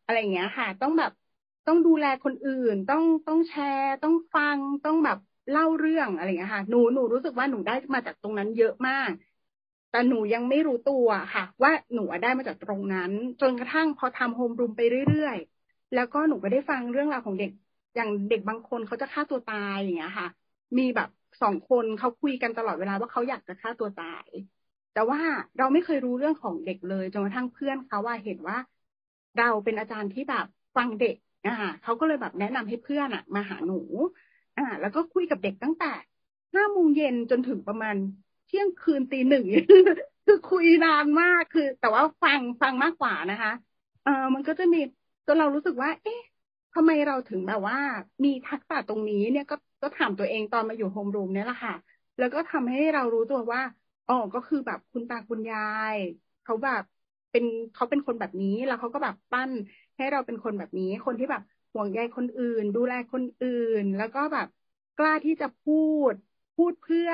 [0.05, 1.11] อะไรอย่างเงี้ยค่ะ ต้องแบบ
[1.67, 5.19] ต้องดูแลคนอื่น ต้องต้องแชร์ ต้องฟังต้องแบบ
[5.51, 9.11] เล่าเรื่องอะไรอย่างเงี้ยค่ะ หนูหนูรู้สึกว่าหนูได้มาจากตรงนั้นเยอะมาก
[9.91, 17.51] แต่หนูยังไม่รู้ตัวค่ะ ว่าหนูได้มาจากตรงนั้น จนกระทั่งพอทำโฮมรูมไปเรื่อยๆ แล้วก็หนูก็ได้ฟังเรื่องราวของเด็ก
[17.95, 20.29] อย่างเด็กบางคนเขาจะฆ่าตัวตายอย่างเงี้ยค่ะ
[20.79, 21.09] มีแบบ
[21.41, 24.29] สองคนเขาคุยกันตลอดเวลาว่าเขาอยากจะฆ่าตัวตาย
[24.99, 25.23] แต่ว่า
[25.59, 28.57] เราไม่เคยรู้เรื่องของเด็กเลยจนกระทั่งเพื่อนเขาว่าเห็นว่า
[29.37, 30.45] เราเป็นอาจารย์ที่แบบ
[30.77, 31.53] ฟังเด็กอ่า
[31.83, 33.75] เขาก็เลยแบบแนะนำให้เพื่อนอะ มาหาหนู
[34.57, 35.87] อ่าแล้วก็คุยกับเด็กตั้งแต่
[36.55, 37.97] ห้าโมงเย็นจนถึงประมาณ
[38.47, 39.45] เที่ยงคืนตีหนึ่ง
[40.27, 43.51] คือคุยนานมากคือ แต่ว่าฟังฟังมากกว่านะคะ
[44.03, 44.79] เออมันก็จะมี
[45.27, 46.21] จนเรารู้สึกว่า เอ๊ะ
[46.75, 47.77] ทำไมเราถึงแบบว่า
[48.25, 51.75] มีทักษะตรงนี้เนี่ยก็ก็ถามตัวเองตอนมาอยู่โฮมรูมเนี่ยแหละค่ะ
[52.19, 53.63] แล้วก็ทำให้เรารู้ตัวว่า
[54.09, 55.59] อ๋อก็คือแบบคุณตาคุณยา
[55.97, 55.99] ย
[56.43, 56.83] เขาแบบ
[57.31, 59.53] เป็นเขาเป็นคนแบบนี้แล้วเขาก็แบบปั้น
[59.97, 63.49] ให้เราเป็นคนแบบนี้ คนที่แบบห่วงใยคนอื่น ดูแลคนอื่
[63.81, 64.47] น แล้วก็แบบ
[64.97, 65.73] กล้าที่จะพู
[66.13, 66.15] ด
[66.55, 67.09] พูดเพื่อ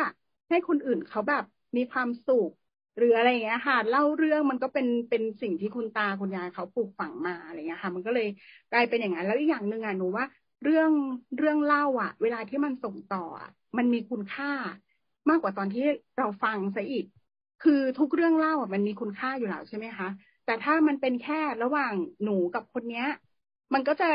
[0.48, 1.42] ให้คนอื่นเขาแบบ
[1.76, 2.50] มีความสุข
[2.96, 8.26] หรืออะไรอย่างเงี้ยค่ะเล่าเรื่องมันก็เป็นเป็นสิ่งที่คุณตาคุณยายเขาปลูกฝังมาอะไรเงี้ยค่ะ มันก็เลย
[8.70, 10.24] กลายเป็นอย่างนั้นแล้วอีกอย่างหนึ่งอะหนูว่า
[10.62, 10.90] เรื่อง
[11.36, 13.18] เรื่องเล่าอะ เวลาที่มันส่งต่อ
[13.78, 14.48] มันมีคุณค่า
[15.30, 15.82] มากกว่าตอนที่
[16.16, 17.04] เราฟังซะอีก
[17.60, 20.08] คือทุกเรื่องเล่าอะมันมีคุณค่าอยู่แล้วใช่ไหมคะ
[20.44, 23.04] แต่ถ้ามันเป็นแค่ระหว่างหนูกับคนเนี้ย
[23.74, 24.06] มันก็จะ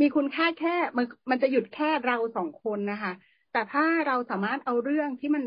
[0.00, 3.12] มีคุณค่าแค่มันมันจะหยุดแค่เราสองคนนะคะ
[3.50, 5.44] แต่ถ้าเราสามารถเอาเรื่องที่มัน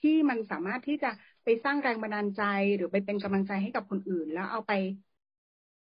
[0.00, 1.08] ที่มันสามารถที่จะ
[1.44, 2.40] ไปสร้างแรงบันดาลใจ
[2.76, 4.72] หรือไปเป็นกำลังใจให้กับคนอื่น แล้วเอาไป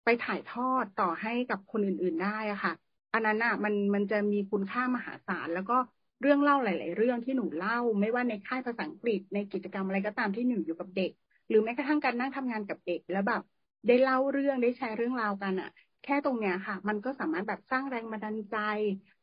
[0.03, 2.73] ไปถ่ายทอดต่อให้กับคนอื่น ๆ ได้อะค่ะ
[3.13, 5.73] อันนั้นอะมันมันจะมีคุณค่ามหาศาลแล้วก็
[6.21, 11.11] เรื่องเล่าหลาย ๆ เรื่องที่หนูเล่า ไม่ว่าในค่ายภาษาอังกฤษในกิจกรรมอะไรก็ตามที่หนูอยู่กับเด็ก
[11.49, 13.41] หรือแม้กระทั่งการนั่งทำงานกับเด็กแล้วแบบ
[13.87, 15.69] ได้เล่าเรื่องได้แชร์เรื่องราวกันอะ
[16.03, 18.55] แค่ตรงเนี้ยค่ะ มันก็สามารถแบบสร้างแรงบันดาลใจ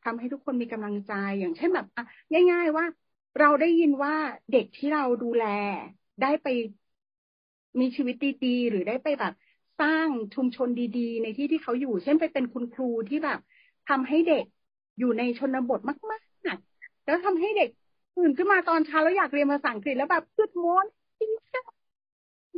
[0.05, 2.05] ทำให้ทุกคนมีกำลังใจ อย่างเช่นแบบอะ
[2.51, 2.85] ง่าย ๆ ว่า
[3.39, 4.15] เราได้ยินว่า
[4.53, 5.45] เด็กที่เราดูแล
[6.21, 6.47] ได้ไป
[7.81, 9.33] มีชีวิตดีๆหรือได้ไปแบบ
[9.81, 13.39] สร้างชุมชนดีๆ ในที่ที่เขาอยู่ เช่นไปเป็นคุณครูที่แบบ
[13.89, 14.45] ทำให้เด็ก
[14.99, 15.81] อยู่ในชนบท
[16.11, 16.76] มากๆ
[17.07, 17.69] แล้วทำให้เด็ก
[18.15, 20.87] ตื่นขึ้นมาตอนเช้าแล้วอยากเรียนภาษาอังกฤษแล้วแบบพืดม้วน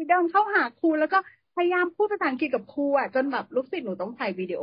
[0.09, 1.19] เดินเข้าหาครูแล้วก็
[1.55, 4.63] พยายามพูดภาษาอังกฤษกับครูอะจนแบบลูกศิษย์หนูต้องถ่ายวิดีโอ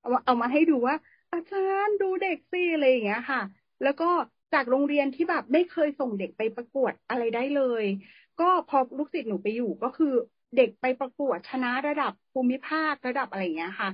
[0.00, 0.94] เอาเอามาให้ดูว่า
[1.32, 3.40] อาจารย์ดูเด็กสิอะไรอย่างเงี้ยค่ะ
[3.82, 4.04] แล้วก็
[4.52, 7.84] จากโรงเรียนที่แบบไม่เคยส่งเด็กไปประกวดอะไรได้เลย
[8.38, 10.06] ก็พอลูกศิษย์หนูไปอยู่ก็คือ
[10.54, 13.90] เด็กไปประกวดชนะระดับภูมิภาคระดับอะไรอย่างเงี้ยค่ะ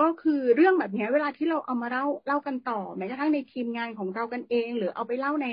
[0.00, 5.46] ก็คือเรื่องแบบนี้เวลาที่เราเอามาเล่าเล่ากันต่อแม้กระทั่งในทีมงานของเรากันเอง หรือเอาไปเล่าใน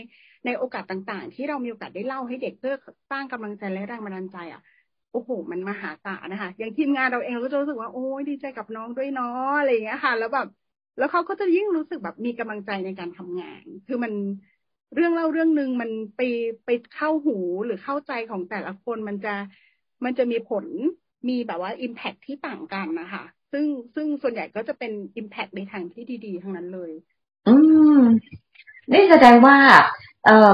[0.46, 2.74] ในโอกาสต่าง ๆ ที่เรามีโอกาสได้เล่าให้เด็กเพื่อ
[3.12, 4.62] สร้างกำลังใจและแรงบันดาลใจอะ
[5.12, 9.26] โอ้โห มันมหาศาลนะคะ อย่างทีมงานเราเองเราก็จะรู้สึกว่าโอ้ยดีใจกับน้องด้วยเนาะ
[9.60, 10.48] อะไรอย่างเงี้ยค่ะ แล้วแบบ
[10.98, 14.14] แล้วเขาก็จะยิ่งรู้สึกแบบมีกำลังใจในการทำงาน คือมัน
[14.96, 16.22] เรื่องเล่าเรื่องหนึ่งมันไป
[16.66, 19.34] ไปเข้าหูหรือเข้าใจของแต่ละคนมันจะ
[20.06, 20.66] มันจะมีผล
[21.30, 26.92] มีแบบว่าอิมแพคที่ต่างกันนะคะ ซึ่งซึ่งส่วนใหญ่ก็จะเป็นอิมแพคในทางที่ดี ๆ ทั้งนั้นเลย
[27.48, 27.56] อื
[27.98, 28.00] ม
[28.92, 29.58] นี่แสดงว่า
[30.26, 30.52] เออ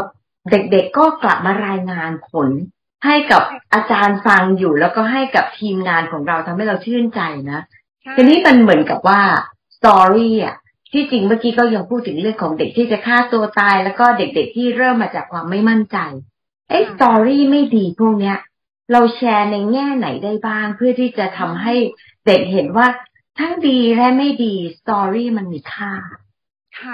[0.51, 2.49] เด็กๆก็กลับมารายงานผล
[3.05, 3.41] ให้กับ
[3.73, 7.61] อาจารย์ฟังอยู่ แล้วก็ให้กับทีมงานของเราทำให้เราชื่นใจนะ
[8.15, 9.21] ทีนี้มันเหมือนกับว่า
[9.77, 10.55] สตอรี่อะ
[10.93, 15.97] ที่จริงเมื่อกี้ก็ยังพูดถึงเรื่องของเด็กที่จะฆ่าตัวตาย แล้วก็เด็กๆที่เริ่มมาจากความไม่มั่นใจ
[16.69, 18.37] ไอ้สตอรี่ไม่ดีพวกเนี้ย
[18.91, 21.75] เราแชร์ในแง่ไหนได้บ้าง เพื่อที่จะทำให้
[22.25, 22.87] เด็กเห็นว่า
[23.37, 25.91] ทั้งดีและไม่ดีสตอรี่มันมีค่า
[26.73, 26.91] ค่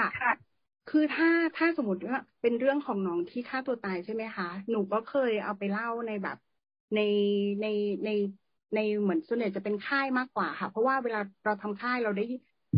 [0.86, 6.36] คือถ้าถ้าสมมติว่าเป็นเรื่องของน้องที่ฆ่าตัวตายใช่ไหมคะ หนูก็เคยเอาไปเล่าในแบบ
[6.94, 6.98] ใน
[7.60, 7.66] ใน
[8.04, 8.08] ใน
[8.74, 12.22] ในเหมือนส่วนใหญ่จะเป็นค่ายมากกว่าค่ะ เพราะว่าเวลาเราทำค่ายเราได้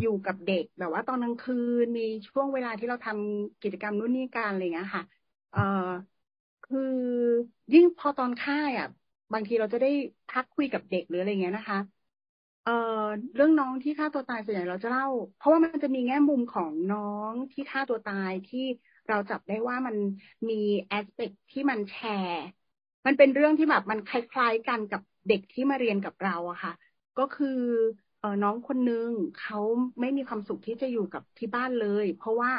[0.01, 5.05] อยู่กับเด็กแบบว่าตอนกลางคืนมีช่วงเวลาที่เราทำกิจกรรมนู่นนี่การอะไรเงี้ยค่ะ
[5.51, 5.61] เอ่อ
[6.62, 6.79] คือ
[7.73, 8.87] ยิ่งพอตอนค่ายอะ
[9.33, 9.88] บางทีเราจะได้
[10.29, 11.79] พักคุยกับเด็กหรืออะไรเงี้ยนะคะ
[12.64, 12.72] เอ่อ
[13.35, 17.00] เรื่องน้องที่ฆ่าตัวตายส่วนใหญ่เราจะเล่า เพราะว่ามันจะมีแง่มุมของน้อ
[17.33, 18.61] งที่ฆ่าตัวตายที่
[19.09, 19.96] เราจับได้ว่ามัน
[20.48, 20.55] มี
[20.88, 22.42] แอสเปกที่มันแชร์
[23.07, 26.72] มันเป็นเรื่องที่แบบมันคล้ายๆกันกับเด็กที่มาเรียนกับเราอะค่ะ
[27.18, 27.46] ก็คือ
[28.18, 29.57] เออน้องคนนึงเขา
[30.00, 32.53] ไม่มีความสุขที่จะอยู่กับที่บ้านเลย เพราะว่า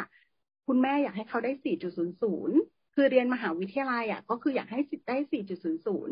[0.67, 2.51] คุณแม่อยากให้เขาได้ 4.00
[2.93, 6.09] คือเรียนมหาวิทยาลัยอะก็คืออยากให้สิทธิ์ได้ 4.00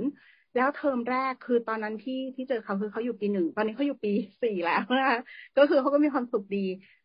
[0.56, 4.10] แล้วเทอมแรกคือตอนนั้นที่ที่เจอเขาคือเขาอยู่ปีหนึ่งตอนนี้เขาอยู่ปี
[4.42, 5.20] สี่แล้วนะคะ
[5.56, 6.58] ก็คือเขาก็มีความสุขดี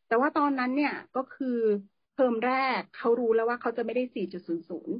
[0.06, 1.46] แต่ว่าตอนนั้นเนี่ยก็คือ
[2.12, 4.96] เทอมแรกเขารู้แล้วว่าเขาจะไม่ได้สี่จุดศูนย์ศูนย์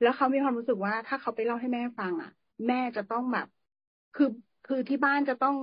[0.00, 2.30] แล้วเขามีความรู้สึกว่าถ้าเขาไปเล่าให้แม่ฟังอะ
[2.66, 3.46] แม่จะต้องแบบ
[4.14, 4.26] คือ
[4.64, 5.54] คือที่บ้านจะต้อง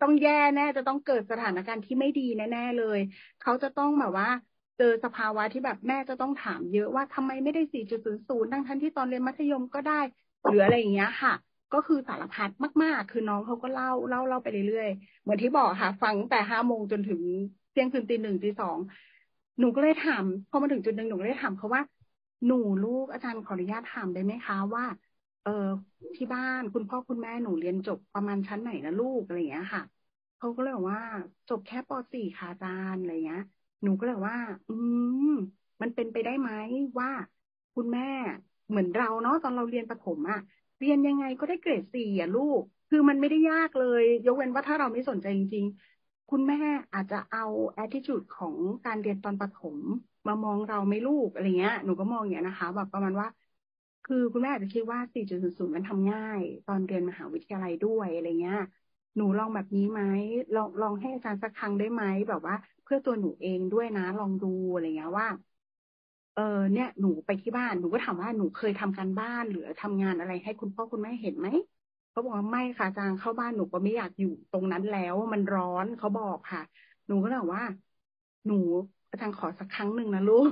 [0.00, 2.98] ต้องแย่แน่จะต้องเกิดสถานการณ์ที่ไม่ดีแน่ๆเลย
[3.38, 4.28] เขาจะต้องแบบว่า
[4.76, 10.00] เจอสภาวะที่แบบแม่จะต้องถามเยอะว่าทำไมไม่ได้สี่จุดศูนย์ศูนย์ทั้งทันที่ตอนเรียนมัธยมก็ได้
[10.46, 11.32] หรืออะไรอย่างเงี้ยค่ะ
[11.72, 12.50] ก็คือสารพัด
[12.82, 17.20] มาก ๆ คือน้องเขาก็เล่าเล่าเล่าไปเรื่อยๆ เหมือนที่บอกค่ะ ฟังแต่ห้าโมงจนถึง
[17.70, 18.78] เที่ยงคืนตีหนึ่งตีสอง
[19.58, 21.82] หนูก็เลยถามพอมาถึงจุดหนึ่งหนูก็เลยถามเขาว่า
[22.46, 24.84] หนูลูกอาจารย์ขออนุญาตถามได้ไหมคะว่า
[25.42, 25.50] เออ
[26.16, 29.82] ที่บ้านคุณพ่อคุณแม่หนูเรียนจบประมาณชั้นไหนนะลูกอะไรอย่างเงี้ยค่ะ
[30.36, 31.02] เขาก็เลยบอกว่า
[31.48, 33.40] จบแค่ป .4 ค่ะอาจารย์อะไรเงี้ย
[33.82, 34.72] หนูก็เลยว่า อื
[35.20, 35.24] ม
[35.82, 36.50] มันเป็นไปได้ไหม
[37.00, 37.08] ว่า
[37.74, 38.02] คุณแม่
[38.68, 40.38] เหมือนเราเนาะตอนเราเรียนประถมอะ
[40.78, 46.56] เรียนยังไงก็ได้เกรดสี่อะลูก คือมันไม่ได้ยากเลย ยกเว้นว่าถ้าเราไม่สนใจจริงๆ คุณแม่
[46.94, 47.44] อาจจะเอา
[47.82, 49.76] attitude ของการเรียนตอนประถม
[50.26, 53.28] มามองเราไม่ลูกอะไรเงี้ย หนูก็มองอย่างนี้นะคะ แบบประมาณว่า
[54.04, 58.58] คือคุณแม่อาจจะคิดว่า 4.00 มันทำง่าย ตอนเรียนมหาวิทยาลัยด้วยอะไรเงี้ย
[59.16, 60.00] หนูลองแบบนี้ไหม
[60.54, 62.54] ลองลองให้อาจารย์สักครั้งได้ไหมแบบว่า
[62.84, 65.28] เพื่อตัวหนูเองด้วยนะ ลองดูอะไรเงี้ยว่า
[66.38, 71.48] เออเนี่ยหนูไปที่บ้านหนูก็ถามว่าหนูเคยทำการบ้านหรือทำงานอะไรให้คุณพ่อคุณแม่เห็นไหม
[72.10, 76.60] เขาบอกว่าไม่ค่ะจารย์เข้าบ้านหนูก็ไม่อยากอยู่ตรงนั้นแล้วมันร้อนเขาบอกค่ะ
[77.06, 77.64] หนูก็เลยว่า
[78.46, 78.54] หนู
[79.10, 80.50] อาจารย์ขอสักครั้งหนึ่งนะลูก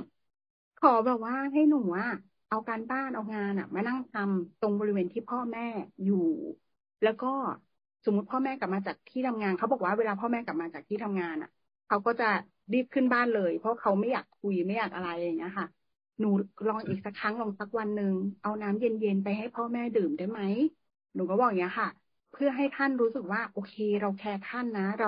[0.77, 2.07] ขอแบบว่าให้หนูอะ
[2.47, 5.61] เอาการบ้านเอางานอะมานั่งทำตรงบริเวณที่พ่อแม่
[6.03, 6.15] อยู่
[7.01, 7.27] แล้วก็
[8.05, 11.49] สมมติพ่อแม่กลับมาจากที่ทำงานเขาบอกว่าเวลาพ่อแม่กลับมาจากที่ทำงานอะ
[11.87, 12.25] เขาก็จะ
[12.73, 15.67] รีบขึ้นบ้านเลย เพราะเขาไม่อยากคุยไม่อยากอะไรอย่างเงี้ยค่ะ
[16.19, 16.27] หนู
[16.67, 20.39] ลองอีกสักครั้งลองสักวันหนึ่งเอาน้ำเย็นๆไปให้พ่อแม่ดื่มได้ไหม
[21.15, 21.89] หนูก็บอกอย่างเงี้ค่ะ
[22.31, 25.05] เพื่อให้ท่านรู้สึกว่า โอเค เราแคร์ท่านนะ เร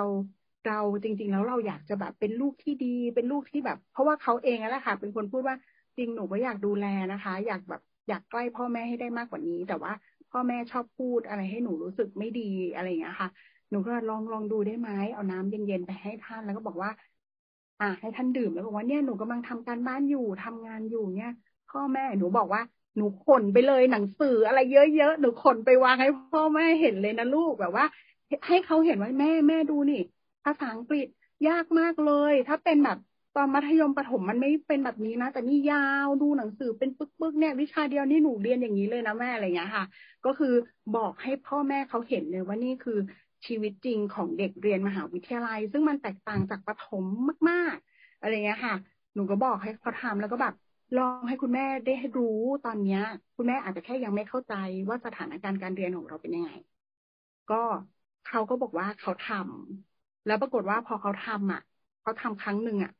[0.66, 5.56] เราจริง ๆ แล้วเราอยากจะแบบเป็นลูกที่ดี เป็นลูกที่แบบ เพราะว่าเขาเองนั่นแหละค่ะ เป็นคนพูดว่า
[5.96, 9.92] จริงหนูก็อยากดูแลนะคะ อยากแบบอยากใกล้พ่อแม่ให้ได้มากกว่านี้ แต่ว่า
[10.30, 12.42] พ่อแม่ชอบพูดอะไรให้หนูรู้สึกไม่ดี
[12.74, 13.30] อะไรอย่างเงี้ยค่ะ
[13.70, 16.90] หนูก็ลองลองดูได้ไหมเอาน้ำเย็นๆไปให้ท่านแล้วก็บอกว่า
[17.80, 21.32] อ่าให้ท่านดื่มแล้วบอกว่าเนี่ยหนูกำลังทำการบ้านอยู่ทำงานอยู่เนี่ย
[21.70, 22.62] พ่อแม่หนูบอกว่า
[22.96, 27.84] หนูขนไปเลยหนังสืออะไรเยอะๆหนูขนไปวางให้พ่อแม่เห็นเลยนะลูกแบบว่า
[28.48, 30.00] ให้เขาเห็นว่าแม่แม่ดูนี่
[30.44, 31.06] ภาษาอังกฤษ
[31.48, 32.98] ยากมากเลย ถ้าเป็นแบบ
[33.36, 39.84] ตอนมัธยมประถมมันไม่เป็นแบบนี้นะ แต่นี่ยาวดูหนังสือเป็นปึกๆเนี่ยวิชาเดียวนี่หนูเรียนอย่างนี้เลยนะแม่อะไรเงี้ยค่ะ
[40.24, 40.54] ก็คือ
[40.96, 42.98] บอกให้พ่อแม่เขาเห็นเลยว่านี่คือ
[43.46, 47.04] ชีวิตจริงของเด็กเรียนมหาวิทยาลัย ซึ่งมันแตกต่างจากประถม
[47.50, 48.74] มาก ๆ อะไรเงี้ยค่ะ
[49.14, 50.54] หนูก็บอกให้เขาทำแล้วก็แบบ
[50.94, 52.26] ลองให้คุณแม่ได้ให้รู้
[52.64, 53.00] ตอนเนี้ย
[53.36, 54.52] คุณแม่อาจจะแค่ยังไม่เข้าใจ
[54.88, 56.50] ว่าสถานการณ์การเรียนของเราเป็นยังไง
[57.48, 57.54] ก็
[58.24, 61.60] เขาก็บอกว่าเขาทำแล้วปรากฏว่าพอเขาทำอะ
[62.00, 62.90] เขาทำครั้งหนึ่งอะ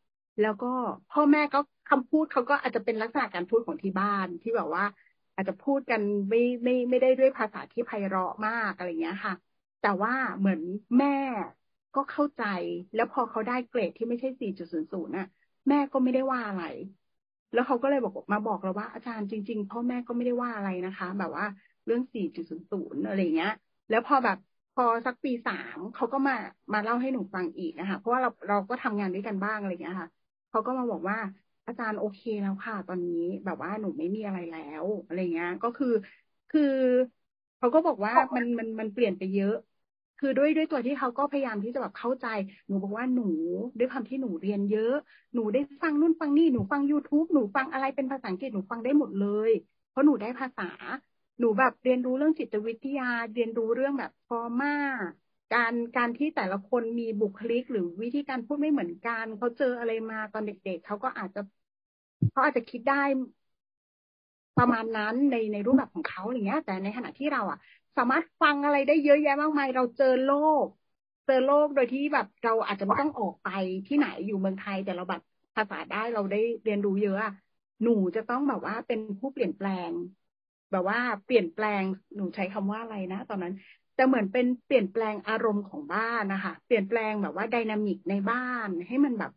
[0.41, 0.67] แล้วก็
[1.09, 4.85] พ่อแม่ก็คำพูดเขาก็อาจจะเป็นลักษณะการพูดของที่บ้านที่แบบว่า
[5.35, 9.35] อาจจะพูดกันไม่ไม่ไม่ได้ด้วยภาษาที่ไพเราะมากอะไรเงี้ยค่ะ
[9.81, 10.61] แต่ว่าเหมือน
[10.99, 11.09] แม่
[11.95, 12.43] ก็เข้าใจ
[12.95, 15.25] แล้วพอเขาได้เกรดที่ไม่ใช่ 4.00น่ะ
[15.69, 16.63] แม่ก็ไม่ได้ว่าอะไร
[17.53, 21.45] แล้วเขาก็เลยบอกมาบอกเราว่าอาจารย์จริงๆพ่อแม่ก็ไม่ได้ว่าอะไรนะคะ แบบว่า
[21.85, 23.51] เรื่อง 4.00 อะไรเงี้ย
[23.89, 24.37] แล้วพอแบบ
[24.73, 26.35] พอสักปีสามเขาก็มา
[26.73, 30.09] มาเล่าให้หนูฟังอีกนะคะเพราะว่าเราเราก็ทำงานด้วยกันบ้างอะไรเงี้ยค่ะ
[30.51, 31.17] เขาก็มาบอกว่า
[31.67, 33.13] อาจารย์โอเคแล้วค่ะ ตอนนี้
[33.45, 35.87] แบบว่าหนูไม่มีอะไรแล้วอะไรเงี้ย ก็คือ
[36.49, 36.61] คือ
[37.59, 39.53] เขาก็บอกว่ามันมันมันเปลี่ยนไปเยอะ
[40.21, 42.27] คือด้วยด้วยตัวที่เขาก็พยายามที่จะแบบเข้าใจ
[42.67, 43.23] หนูบอกว่าหนู
[43.79, 44.95] ด้วยความที่หนูเรียนเยอะ
[45.35, 49.51] หนูได้ฟังนู่นฟังนี่หนูฟัง youtube หนูฟังอะไรเป็นภาษาอังกฤษหนูฟังได้หมดเลย
[49.89, 50.65] เพราะหนูได้ภาษา
[51.41, 53.05] หนูแบบเรียนรู้เรื่องจิตวิทยา
[53.35, 54.69] เรียนรู้เรื่องแบบฟอร์มา
[55.51, 61.41] การการที่แต่ละคนมีบุคลิกหรือวิธีการพูดไม่เหมือนกันเขาเจออะไรมาตอนเด็ก ๆเขาก็อาจจะ
[62.31, 62.95] เขาอาจจะคิดได้
[64.57, 67.59] ประมาณนั้นในในรูปแบบของเขาอย่างเงี้ย แต่ในขณะที่เราอะ
[67.97, 70.31] สามารถฟังอะไรได้เยอะแยะมากมาย เราเจอโล
[70.65, 70.67] ก
[71.27, 73.49] เจอโลกโดยที่แบบเราอาจจะไม่ต้องออกไป
[73.87, 75.23] ที่ไหนอยู่เมืองไทย แต่เราแบบ
[75.57, 77.17] ภาษาได้เราได้เรียนรู้เยอะ
[77.83, 79.91] หนูจะต้องแบบว่าเป็นผู้เปลี่ยนแปลง
[80.71, 81.83] แบบว่าเปลี่ยนแปลง
[82.17, 83.55] หนูใช้คำว่าอะไรนะ ตอนนั้น
[83.97, 89.33] จะเหมือนเป็นเปลี่ยนแปลงอารมณ์ของบ้านนะคะเปลี่ยนแปลงแบบว่าไดนามิกในบ้านให้มันแบบ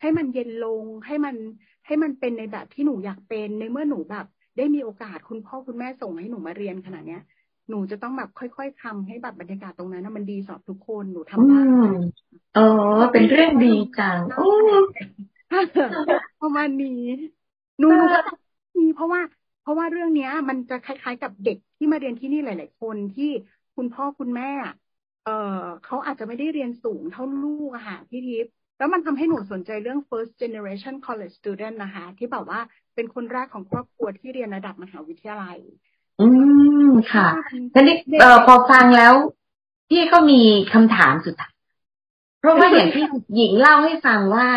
[0.00, 1.36] ให้มันเย็นลงให้มัน
[1.86, 7.20] ให้มันเป็นในแบบที่หนูอยากเป็นในเมื่อหนูแบบ ได้มีโอกาสคุณพ่อคุณแม่ส่งให้หนูมาเรียนขนาดเนี้ย
[7.68, 11.60] หนูจะต้องแบบค่อยๆทำให้แบบบรรยากาศตรงนั้นมันดีสำหรับทุกคนหนูทำได้
[12.56, 12.66] อ๋อ
[13.12, 14.48] เป็นเรื่องดีจังโอ้
[16.42, 17.02] ประมาณนี้
[17.80, 17.88] หนู
[18.78, 19.20] มีเพราะว่า
[19.62, 23.30] เพราะว่าเรื่องเนี้ย มันจะคล้าย ๆ กับเด็กที่มาเรียนที่นี่หลาย ๆ คนที่
[23.76, 24.50] คุณพ่อคุณแม่
[25.24, 25.30] เอ
[25.62, 32.60] อเขาอาจจะไม่ได้เรียนสูงเท่าลูกอะค่ะพี่ทิพย์แล้วมันทำให้หนูสนใจเรื่อง first generation college student นะคะ ที่แบบว่า
[32.94, 35.58] เป็นคนแรกของครอบครัวที่เรียนระดับมหาวิทยาลัย
[36.22, 36.28] อื
[36.88, 37.28] มค่ะ
[37.72, 39.14] ทีนี้เออพอฟังแล้ว
[39.88, 40.40] พี่ก็มี
[40.72, 41.54] คำถามสุดท้าย
[42.40, 43.04] เพราะว่าอย่างที่
[43.34, 44.48] หญิงเล่าให้ฟังว่า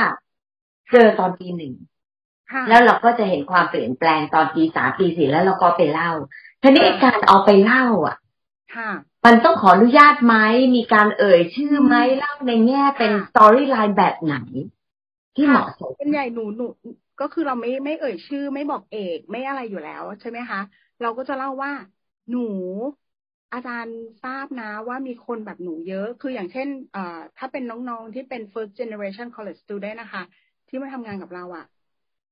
[0.92, 1.74] เจอตอนปีหนึ่ง
[2.52, 6.12] ค่ะแล้วเราก็จะเห็นความเปลี่ยนแปลงตอนปีสามปีสี่แล้วเราก็ไปเล่า
[6.62, 8.18] ทีนี้ไอ้การเอาไปเล่าอะ
[8.76, 8.92] ค่ะ
[9.26, 10.36] มันต้องขออนุญาตไหม
[10.76, 14.36] มีการเอ่ยชื่อไหมเล่าในแง่เป็นค่ะ storyline แบบไหน
[15.36, 16.66] ที่เหมาะสมเป็นใหญ่หนูหนู
[17.22, 20.62] ก็คือเราไม่ไม่เอ่ยชื่อ ไม่บอกเอกไม่อะไรอยู่แล้วใช่ไหมคะ
[21.02, 21.72] เราก็จะเล่าว่า
[22.30, 22.40] หนู
[23.54, 26.68] อาจารย์ทราบนะว่ามีคนแบบหนูเยอะ คืออย่างเช่น
[27.38, 30.24] ถ้าเป็นน้องๆที่เป็น first generation college student นะคะ
[30.68, 31.66] ที่มาทำงานกับเราอะ่ะ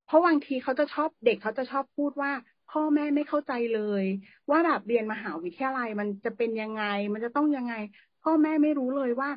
[0.06, 2.32] เพราะบางทีเขาจะชอบเด็กเขาจะชอบพูดว่า
[2.68, 4.04] พ่อแม่ไม่เข้าใจเลย
[4.50, 6.82] ว่าแบบเรียนมหาวิทยาลัยมันจะเป็นยังไง
[7.14, 7.74] มันจะต้องยังไง
[8.22, 9.30] พ่อแม่ไม่รู้เลยว่า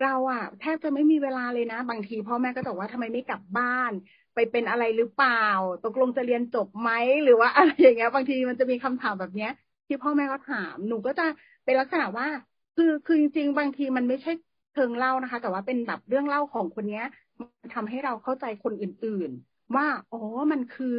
[0.00, 3.92] เราอะแทบจะไม่มีเวลาเลยนะ บางที พ่อแม่ก็จะบอกว่าทำไมไม่กลับบ้าน
[4.34, 5.44] ไปเป็นอะไรหรือเปล่า
[5.84, 6.90] ตกลงจะเรียนจบไหม
[7.22, 9.52] หรือว่าอะไรอย่างเงี้ย บางทีมันจะมีคำถามแบบเนี้ย
[9.86, 11.26] ที่พ่อแม่ก็ถามหนูก็จะ
[11.64, 12.28] เป็นลักษณะว่า
[12.76, 14.32] คือคือจริงๆบางทีมันไม่ใช่
[14.72, 17.04] เชิงเล่านะคะ แต่ว่าเป็นแบบเรื่องเล่าของคนเนี้ย
[17.40, 20.20] มันทำให้เราเข้าใจคนอื่น ๆ ว่าอ๋อ
[20.52, 20.96] มันคือ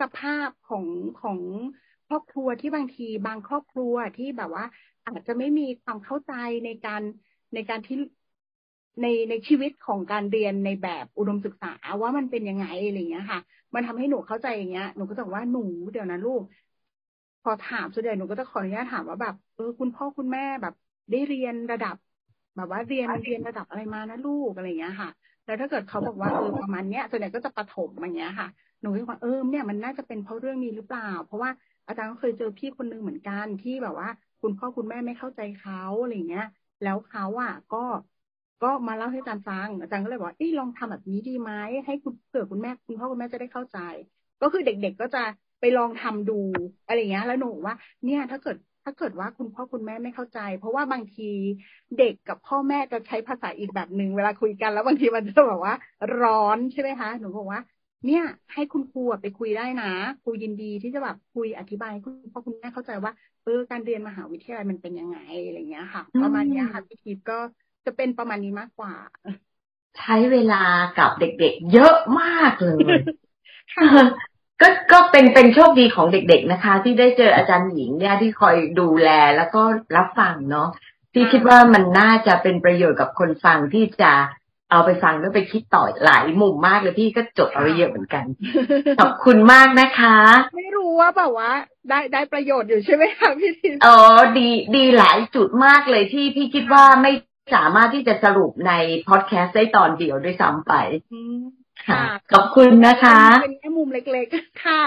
[0.00, 0.84] สภาพของ
[1.22, 1.38] ของ
[2.08, 4.64] ครอบครัวที่บางทีบางครอบครัวที่แบบว่า
[5.06, 6.32] อาจจะไม่มีความเข้าใจ
[6.64, 7.02] ในการ
[7.54, 7.96] ในการที่
[9.00, 11.68] ในในชีวิตของการเรียนในแบบอุดมศึกษา
[12.02, 13.40] ว่ามันเป็นยังไงอะไรอย่างเงี้ยค่ะ
[13.74, 15.58] มันทำให้หนูเข้าใจอย่างเงี้ยหนูก็จะบอกว่าหนู
[15.90, 16.42] เดี๋ยวนะลูก
[17.42, 20.74] พอถามส่วนใหญ่หนูก็จะขออนุญาตถามว่าแบบเออคุณพ่อคุณแม่แบบ
[21.10, 21.94] ได้เรียนระดับ
[22.56, 25.10] แบบว่าเรียนเรียนระดับอะไรมานะลูกอะไรอย่างเงี้ยค่ะ
[25.44, 28.48] แล้วถ้าเกิดเขาบอกว่าเออประมาณเนี้ยส่วนใหญ่ก็จะประถมอย่างเงี้ยค่ะ
[28.80, 31.50] หนูก็ว่าเออเนี่ยมันน่าจะเป็นเพราะเรื่องนี้หรือเปล่า เพราะว่า
[31.86, 34.08] อาจารย์ก็เคยเจอพี่คนนึงเหมือนกันที่แบบว่า
[34.40, 36.44] คุณพ่อคุณแม่ไม่เข้าใจเขาอะไรอย่างเงี้ย
[36.82, 37.76] แล้วเขาอะก็
[38.62, 41.50] ก็มาเล่าให้อาจารย์ฟัง อาจารย์ก็เลยบอกเอ้ยลองทำแบบนี้ดีไหม
[41.86, 43.78] ให้คุณเผื่อคุณแม่คุณพ่อคุณแม่จะได้เข้าใจ
[44.40, 45.22] ก็คือเด็กๆก็จะ
[45.60, 46.32] ไปลองทำดู
[46.84, 51.30] อะไรเงี้ยแล้วหนูว่า เนี่ยถ้าเกิดถ้าเกิดว่าคุณพ่อคุณแม่ไม่เข้าใจ เพราะว่าบางที
[51.96, 55.74] เด็กกับพ่อแม่จะใช้ภาษาอีกแบบหนึ่งเวลาคุยกันแล้วบางทีมันจะแบบว่า
[56.20, 57.60] ร้อนใช่ไหมคะหนูบอกว่า
[58.06, 58.22] เนี่ย
[58.52, 59.84] ให้คุณครูไปคุยได้นะ
[60.22, 67.38] ครูยินดีที่จะแบบคุยอธิบายให้คุณพ่อคุณแม่เข้าใจว่าเออการเรียนมหาวิทยาลัยมันเป็นยังไงอะไรเงี้ยค่ะประมาณนี้ค่ะพี่ทิพย์ก็
[67.86, 68.94] จะเป็นประมาณนี้มากกว่า
[69.98, 70.62] ใช้เวลา
[70.98, 72.78] กับเด็กๆ เยอะมากเลย
[73.74, 73.88] ค่ะ
[74.60, 79.62] ก็ก็เป็นเป็นโชคดีของเด็กๆนะคะ ที่ได้เจออาจารย์หญิงเนี่ยที่คอยดูแลแล้วก็
[79.96, 80.68] รับฟังเนาะ
[81.12, 84.12] พี่ค่ะคิดว่ามันน่าจะเป็นประโยชน์กับคนฟังที่จะ
[84.70, 88.24] เอาไปฟังแล้วไปคิดต่อหลายมุมมากเลยพี่ก็จดเอาไว้เยอะเหมือนกัน
[88.98, 90.16] ขอบคุณมากนะคะ
[90.56, 91.50] ไม่รู้ว่าแบบว่า
[91.90, 93.98] ได้ได้ประโยชน์อยู่ใช่ไหมคะพี่ทิพย์อ๋อ
[94.38, 97.12] ดีดีหลายจุดมากเลยที่พี่คิดว่าไม่
[97.54, 98.72] สามารถที่จะสรุปใน
[99.08, 100.72] พอดแคสต์ได้ตอนเดียวด้วยซ้ำไป
[101.12, 101.42] อืม
[101.88, 102.02] ค่ะค่ะ
[102.32, 104.80] ขอบคุณนะคะ เป็นแค่มุมเล็กๆ ค่ะ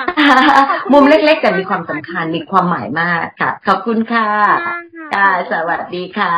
[0.93, 4.27] มุมเล็กๆ แต่มีความสำคัญ มีความหมายมากค่ะ ขอบคุณค่ะ
[5.13, 6.35] ค่ะสวัสดีค่ะ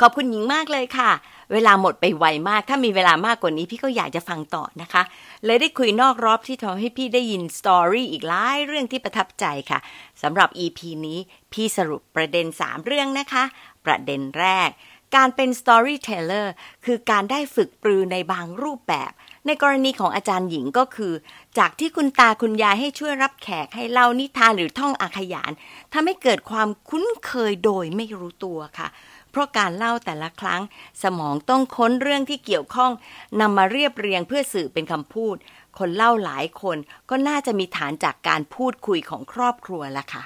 [0.00, 1.10] ขอบคุณหญิงมากเลยค่ะ
[1.52, 5.02] เวลาหมดไปไวมาก ถ้ามีเวลามากกว่านี้พี่ก็อยากจะฟังต่อนะคะ
[5.44, 9.78] เลยได้คุยนอกรอบที่ทำให้พี่ได้ยินสตอรี่อีกหลายเรื่องที่ประทับใจค่ะ
[10.22, 11.18] สำหรับ EP นี้
[11.52, 13.44] พี่สรุปประเด็น 3 เรื่องนะคะ
[13.86, 14.70] ประเด็นแรก
[15.16, 16.46] การเป็น storyteller
[16.84, 19.12] คือการได้ฝึกปรือในบางรูปแบบ
[19.46, 21.12] ในกรณีของอาจารย์หญิงก็คือ
[21.58, 25.52] จากที่คุณตาคุณยายให้ช่วยรับแขกให้เล่านิทานหรือท่องอาขยาน
[25.92, 28.88] ทำให้เกิดความคุ้นเคยโดยไม่รู้ตัวค่ะ
[29.32, 30.62] เพราะการเล่าแต่ละครั้ง
[31.02, 32.92] สมองต้องค้นเรื่องที่เกี่ยวข้อง
[33.40, 35.36] นำมาเรียบเรียงเพื่อสื่อเป็นคำพูด
[35.78, 36.76] คนเล่าหลายคน
[37.10, 40.24] ก็น่าจะมีฐานจากการพูดคุยของครอบครัวละค่ะ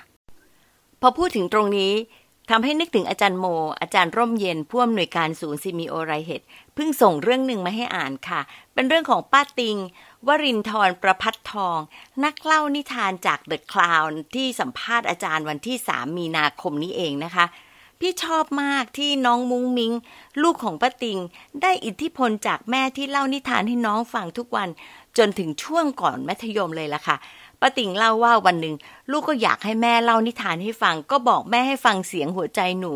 [1.01, 1.93] พอพูดถึงตรงนี้
[2.51, 3.47] ทำให้นึกถึงอาจารย์โม
[3.81, 6.43] อาจารย์ร่มเย็นผู้อำนวยการศูนย์ซิมิโอไรเฮด
[6.75, 8.41] เพิ่งส่งเรื่องหนึ่งมาให้อ่านค่ะ
[8.75, 9.77] เป็นเรื่องของป้าติง
[10.27, 11.79] วรินทร์ประพัฒทอง
[12.25, 17.45] นักเล่านิทานจากเดอะคลาวน์ที่สัมภาษณ์อาจารย์วันที่ 3 มีนาคมนี้เองนะคะ
[18.01, 19.93] พี่ชอบมากที่น้องมุ้งมิง
[20.43, 21.19] ลูกของป้าติง
[21.63, 24.69] ได้อิทธิพลจากแม่ที่เล่านิทานให้น้องฟังทุกวัน
[25.19, 27.17] จนถึงช่วงก่อนมัธยมเลยล่ะค่ะ
[27.61, 28.75] ป้าติงเล่าว่าวันหนึ่ง
[29.11, 32.93] ลูกก็อยากให้แม่เล่านิทานให้ฟัง ก็บอกแม่ให้ฟังเสียงหัวใจหนู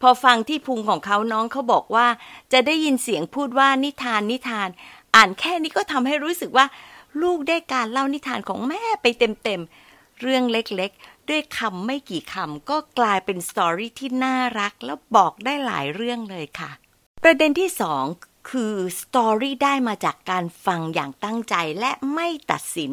[0.00, 2.06] พอฟังที่พุงของเขาน้องเขาบอกว่า
[2.52, 4.68] จะได้ยินเสียงพูดว่านิทานนิทาน
[5.14, 6.66] อ่านแค่นี้ก็ทำให้รู้สึกว่า
[7.22, 16.70] ลูกได้การเล่านิทานของแม่ไปเต็มๆเรื่องเล็กๆ ด้วยคำไม่กี่คำก็กลายเป็น story ที่น่ารัก แล้วบอกได้หลายเรื่องเลยค่ะ
[17.24, 18.04] ประเด็นที่สอง
[18.50, 22.90] คือ story ได้มาจากการฟังอย่างตั้งใจและไม่ตัดสิน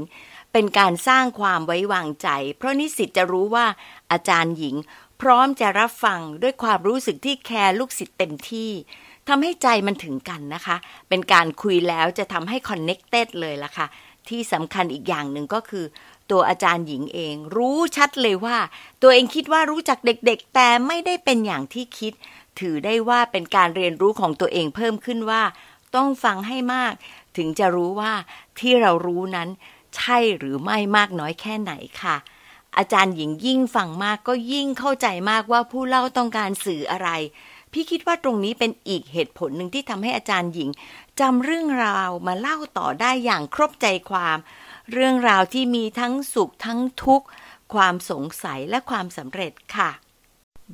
[0.51, 3.65] เป็นการสร้างความไว้วางใจ เพราะนิสิตจะรู้ว่า
[4.11, 4.75] อาจารย์หญิง
[5.21, 8.71] พร้อมจะรับฟังด้วยความรู้สึกที่แคร์ลูกศิษย์เต็มที่
[9.27, 10.75] ทำให้ใจมันถึงกันนะคะ
[11.09, 13.87] เป็นการคุยแล้วจะทำให้ connected เลยล่ะค่ะ
[14.29, 15.85] ที่สำคัญอีกอย่างหนึ่งก็คือ
[16.33, 18.57] ตัวอาจารย์หญิงเอง รู้ชัดเลยว่า
[19.01, 22.13] ตัวเองคิดว่ารู้จักเด็กๆ แต่ไม่ได้เป็นอย่างที่คิด
[22.59, 25.43] ถือได้ว่าเป็นการเรียนรู้ของตัวเองเพิ่มขึ้นว่า
[25.95, 26.93] ต้องฟังให้มาก
[27.37, 28.13] ถึงจะรู้ว่า
[28.59, 29.49] ที่เรารู้นั้น
[29.95, 32.15] ใช่หรือไม่มากน้อยแค่ไหนค่ะ
[32.77, 37.09] อาจารย์หญิงยิ่งฟังมากก็ยิ่งเข้าใจมากว่าผู้เล่าต้องการสื่ออะไร
[37.71, 40.69] พี่คิดว่าตรงนี้เป็นอีกเหตุผลหนึ่งที่ทำให้อาจารย์หญิง
[41.19, 44.37] จำเรื่องราวมาเล่าต่อได้อย่างครบใจความ
[44.91, 47.27] เรื่องราวที่มีทั้งสุขทั้งทุกข์
[47.73, 49.91] ความสงสัยและความสำเร็จค่ะ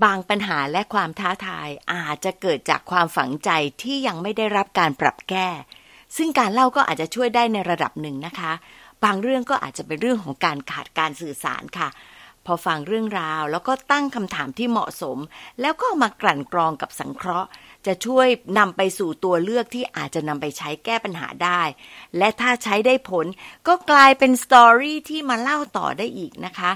[0.04, 3.50] บางปัญหาและความท้าทายอาจจะเกิดจากความฝังใจ
[3.82, 5.50] ที่ยังไม่ได้รับการปรับแก้
[6.18, 8.52] ซึ่งการเล่าก็อาจจะช่วยได้ในระดับหนึ่งนะคะ
[9.04, 11.90] บางเรื่องก็อาจจะเป็นเรื่องของการขาดการสื่อสารค่ะ
[12.46, 15.18] พอฟังเรื่องราวแล้วก็ตั้งคำถามที่เหมาะสม
[15.62, 17.50] แล้วก็มากลั่นกรองกับสังเคราะห์
[17.86, 21.62] จะช่วยนำไปสู่ตัวเลือกที่อาจจะนำไปใช้แก้ปัญหาได้
[22.18, 23.26] และถ้าใช้ได้ผล
[23.68, 26.72] ก็กลายเป็นสตอรี่ที่มาเล่าต่อได้อีกนะคะ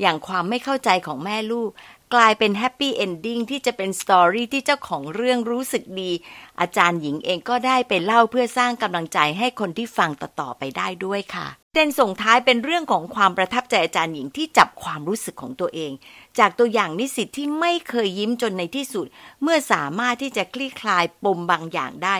[0.00, 1.70] อย่างความไม่เข้าใจของแม่ลูก
[2.14, 6.10] กลายเป็น happy ending ที่จะเป็น story ที่เจ้าของเรื่องรู้สึกดี
[6.60, 15.92] อาจารย์หญิงเองก็ได้ไปเล่าเพื่อสร้างกำลังใจให้คนที่ฟังต่อๆไปได้ด้วยค่ะ ประเด็นส่งท้ายเป็นเรื่องของความประทับใจอาจารย์หญิงที่จับความรู้สึกของตัวเอง
[16.38, 19.06] จากตัวอย่างนิสิตที่ไม่เคยยิ้มจนในที่สุด
[19.42, 22.16] เมื่อสามารถที่จะคลี่คลายปมบางอย่างได้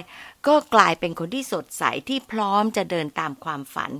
[0.46, 3.92] ก็กลายเป็นคนที่สดใสที่พร้อมจะเดินตามความฝัน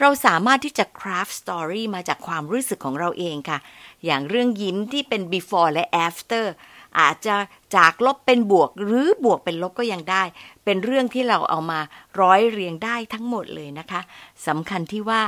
[0.00, 3.58] เราสามารถที่จะ craft story มาจากความรู้สึกของเราเองค่ะ
[4.04, 6.46] อย่างเรื่องยิ้มที่เป็น before และ after
[7.00, 7.36] อาจจะ
[7.76, 10.22] จากลบเป็นบวกหรือบวกเป็นลบก็ยังได้
[10.64, 11.80] เป็นเรื่องที่เราเอามา
[12.20, 14.00] ร้อยเรียงได้ทั้งหมดเลยนะคะ
[14.46, 15.22] สำคัญที่ว่า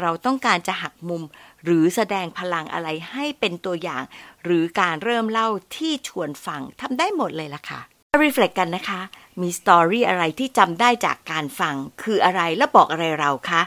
[0.00, 1.22] เราต้องการจะหักมุม
[1.64, 4.02] หรือแสดงพลังอะไรให้เป็นตัวอย่าง
[4.44, 7.80] หรือการเริ่มเล่าที่ชวนฟังทำได้หมดเลยล่ะค่ะ
[8.24, 9.00] รีเฟล็กกันนะคะ
[9.40, 13.62] มีสตอรี่อะไรที่จำได้จากการฟัง คืออะไรและบอกอะไรเราคะ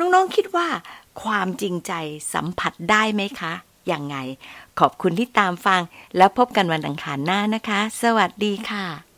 [0.00, 0.68] น้องๆคิดว่า
[1.22, 1.92] ความจริงใจ
[2.34, 3.52] สัมผัสได้ไหมคะ
[3.92, 4.16] ยังไง
[4.80, 5.80] ขอบคุณที่ตามฟัง
[6.16, 9.09] แล้วพบกันวันอังคารหน้านะคะ สวัสดีค่ะ